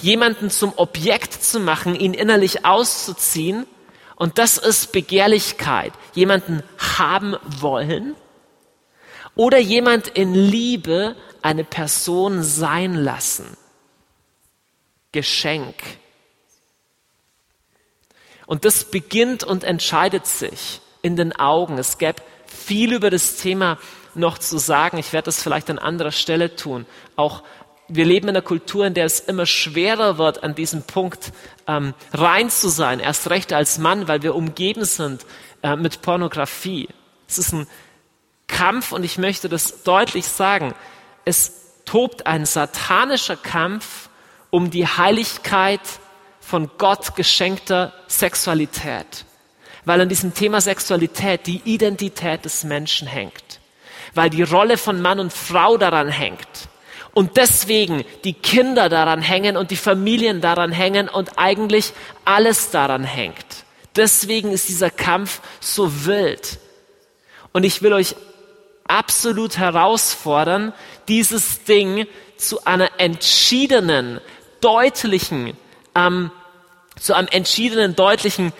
[0.00, 3.66] jemanden zum Objekt zu machen, ihn innerlich auszuziehen.
[4.16, 5.92] Und das ist Begehrlichkeit.
[6.14, 6.62] Jemanden
[6.98, 8.16] haben wollen
[9.38, 13.56] oder jemand in Liebe eine Person sein lassen.
[15.12, 15.76] Geschenk.
[18.46, 21.78] Und das beginnt und entscheidet sich in den Augen.
[21.78, 23.78] Es gäbe viel über das Thema
[24.16, 24.98] noch zu sagen.
[24.98, 26.84] Ich werde das vielleicht an anderer Stelle tun.
[27.14, 27.44] Auch
[27.86, 31.32] wir leben in einer Kultur, in der es immer schwerer wird, an diesem Punkt
[31.68, 35.24] ähm, rein zu sein, erst recht als Mann, weil wir umgeben sind
[35.62, 36.88] äh, mit Pornografie.
[37.28, 37.68] Es ist ein
[38.48, 40.74] Kampf und ich möchte das deutlich sagen.
[41.24, 41.52] Es
[41.84, 44.08] tobt ein satanischer Kampf
[44.50, 45.80] um die Heiligkeit
[46.40, 49.24] von Gott geschenkter Sexualität,
[49.84, 53.58] weil an diesem Thema Sexualität die Identität des Menschen hängt
[54.14, 56.68] weil die Rolle von Mann und Frau daran hängt.
[57.14, 61.92] Und deswegen die Kinder daran hängen und die Familien daran hängen und eigentlich
[62.24, 63.64] alles daran hängt.
[63.96, 66.58] Deswegen ist dieser Kampf so wild.
[67.52, 68.14] Und ich will euch
[68.88, 70.72] absolut herausfordern,
[71.06, 74.20] dieses Ding zu einer entschiedenen,
[74.60, 75.56] deutlichen,
[75.94, 76.30] ähm,
[76.98, 78.52] zu einem entschiedenen, deutlichen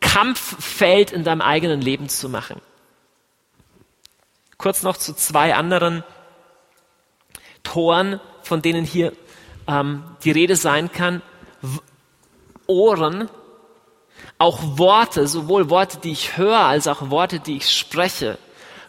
[0.00, 2.60] Kampffeld in deinem eigenen Leben zu machen.
[4.58, 6.04] Kurz noch zu zwei anderen
[7.62, 9.12] Toren, von denen hier
[9.66, 11.22] ähm, die Rede sein kann.
[12.66, 13.28] Ohren,
[14.38, 18.38] auch Worte, sowohl Worte, die ich höre, als auch Worte, die ich spreche,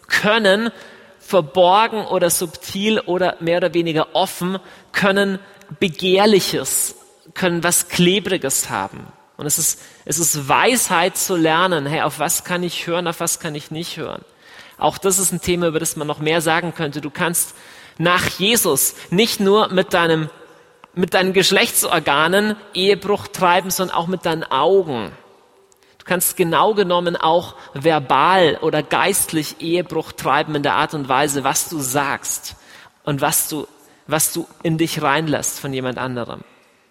[0.08, 0.70] können
[1.18, 4.58] verborgen oder subtil oder mehr oder weniger offen,
[4.92, 5.38] können
[5.80, 6.94] Begehrliches,
[7.34, 9.06] können was Klebriges haben.
[9.36, 13.20] Und es ist, es ist Weisheit zu lernen, hey, auf was kann ich hören, auf
[13.20, 14.24] was kann ich nicht hören.
[14.78, 17.00] Auch das ist ein Thema, über das man noch mehr sagen könnte.
[17.00, 17.54] Du kannst
[17.98, 20.30] nach Jesus nicht nur mit deinem,
[20.94, 25.12] mit deinen Geschlechtsorganen Ehebruch treiben, sondern auch mit deinen Augen.
[26.06, 31.68] Kannst genau genommen auch verbal oder geistlich Ehebruch treiben in der Art und Weise, was
[31.68, 32.54] du sagst
[33.02, 33.66] und was du,
[34.06, 36.42] was du in dich reinlässt von jemand anderem.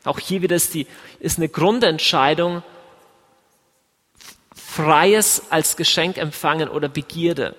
[0.03, 0.86] Auch hier wieder ist, die,
[1.20, 2.61] ist eine Grundentscheidung,
[4.53, 7.55] Freies als Geschenk empfangen oder Begierde.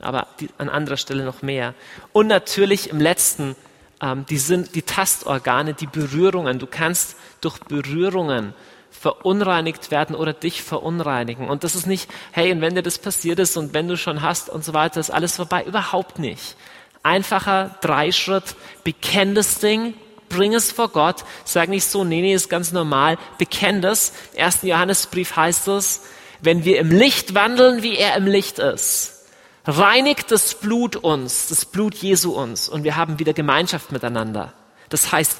[0.00, 1.74] Aber die, an anderer Stelle noch mehr.
[2.12, 3.56] Und natürlich im letzten,
[4.00, 6.60] ähm, die sind die Tastorgane, die Berührungen.
[6.60, 8.54] Du kannst durch Berührungen
[8.98, 11.48] verunreinigt werden oder dich verunreinigen.
[11.48, 14.22] Und das ist nicht, hey, und wenn dir das passiert ist und wenn du schon
[14.22, 15.64] hast und so weiter, ist alles vorbei.
[15.64, 16.56] Überhaupt nicht.
[17.02, 19.94] Einfacher Dreischritt, bekenn das Ding,
[20.30, 24.12] bring es vor Gott, sag nicht so, nee, nee, ist ganz normal, bekenn das.
[24.34, 26.02] Ersten Johannesbrief heißt es,
[26.40, 29.26] wenn wir im Licht wandeln, wie er im Licht ist,
[29.66, 34.52] reinigt das Blut uns, das Blut Jesu uns und wir haben wieder Gemeinschaft miteinander.
[34.88, 35.38] Das heißt,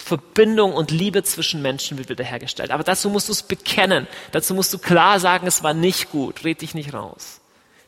[0.00, 2.70] Verbindung und Liebe zwischen Menschen wird wiederhergestellt.
[2.70, 4.06] Aber dazu musst du es bekennen.
[4.32, 6.44] Dazu musst du klar sagen, es war nicht gut.
[6.44, 7.40] Red dich nicht raus.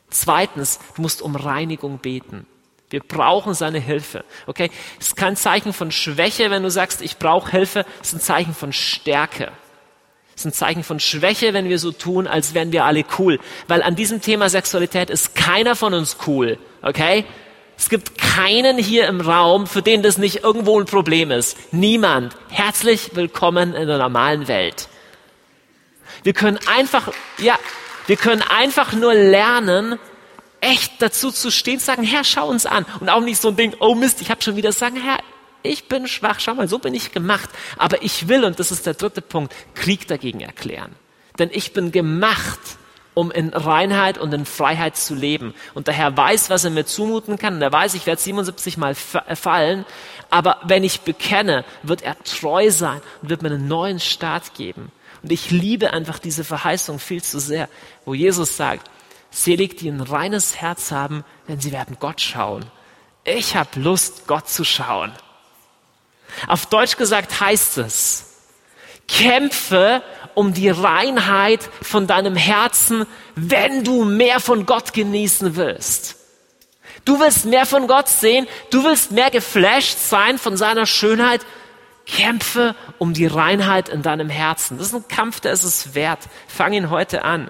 [0.09, 2.45] Zweitens, du musst um Reinigung beten.
[2.89, 4.23] Wir brauchen seine Hilfe.
[4.45, 4.69] Okay?
[4.99, 7.85] Es ist kein Zeichen von Schwäche, wenn du sagst, ich brauche Hilfe.
[8.01, 9.51] Es ist ein Zeichen von Stärke.
[10.35, 13.39] Es ist ein Zeichen von Schwäche, wenn wir so tun, als wären wir alle cool.
[13.67, 16.59] Weil an diesem Thema Sexualität ist keiner von uns cool.
[16.83, 17.25] Okay?
[17.83, 21.57] Es gibt keinen hier im Raum, für den das nicht irgendwo ein Problem ist.
[21.73, 22.33] Niemand.
[22.47, 24.87] Herzlich willkommen in der normalen Welt.
[26.23, 27.59] Wir können einfach, ja,
[28.07, 29.99] wir können einfach nur lernen,
[30.61, 32.85] echt dazu zu stehen, zu sagen, Herr, schau uns an.
[33.01, 35.17] Und auch nicht so ein Ding, oh Mist, ich habe schon wieder sagen, Herr,
[35.61, 37.49] ich bin schwach, schau mal, so bin ich gemacht.
[37.77, 40.95] Aber ich will, und das ist der dritte Punkt, Krieg dagegen erklären.
[41.37, 42.61] Denn ich bin gemacht,
[43.13, 45.53] um in Reinheit und in Freiheit zu leben.
[45.73, 47.55] Und der Herr weiß, was er mir zumuten kann.
[47.55, 48.95] Und er weiß, ich werde 77 Mal
[49.27, 49.85] äh, fallen.
[50.29, 54.91] Aber wenn ich bekenne, wird er treu sein und wird mir einen neuen Start geben.
[55.21, 57.69] Und ich liebe einfach diese Verheißung viel zu sehr,
[58.05, 58.89] wo Jesus sagt,
[59.33, 62.65] Selig, die ein reines Herz haben, denn sie werden Gott schauen.
[63.23, 65.11] Ich habe Lust, Gott zu schauen.
[66.47, 68.33] Auf Deutsch gesagt heißt es,
[69.07, 70.03] kämpfe
[70.35, 73.05] um die Reinheit von deinem Herzen,
[73.35, 76.15] wenn du mehr von Gott genießen willst.
[77.05, 81.41] Du willst mehr von Gott sehen, du willst mehr geflasht sein von seiner Schönheit.
[82.05, 84.77] Kämpfe um die Reinheit in deinem Herzen.
[84.77, 86.19] Das ist ein Kampf, der ist es wert.
[86.47, 87.49] Fang ihn heute an.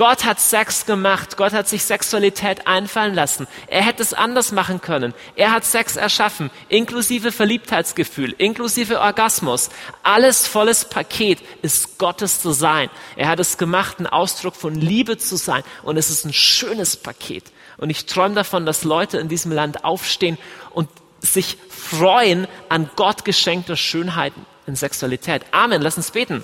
[0.00, 1.36] Gott hat Sex gemacht.
[1.36, 3.46] Gott hat sich Sexualität einfallen lassen.
[3.66, 5.12] Er hätte es anders machen können.
[5.36, 9.68] Er hat Sex erschaffen, inklusive Verliebtheitsgefühl, inklusive Orgasmus.
[10.02, 12.88] Alles volles Paket ist Gottes zu sein.
[13.14, 15.62] Er hat es gemacht, ein Ausdruck von Liebe zu sein.
[15.82, 17.44] Und es ist ein schönes Paket.
[17.76, 20.38] Und ich träume davon, dass Leute in diesem Land aufstehen
[20.70, 20.88] und
[21.20, 25.42] sich freuen an Gott geschenkter Schönheiten in Sexualität.
[25.50, 25.82] Amen.
[25.82, 26.42] Lass uns beten.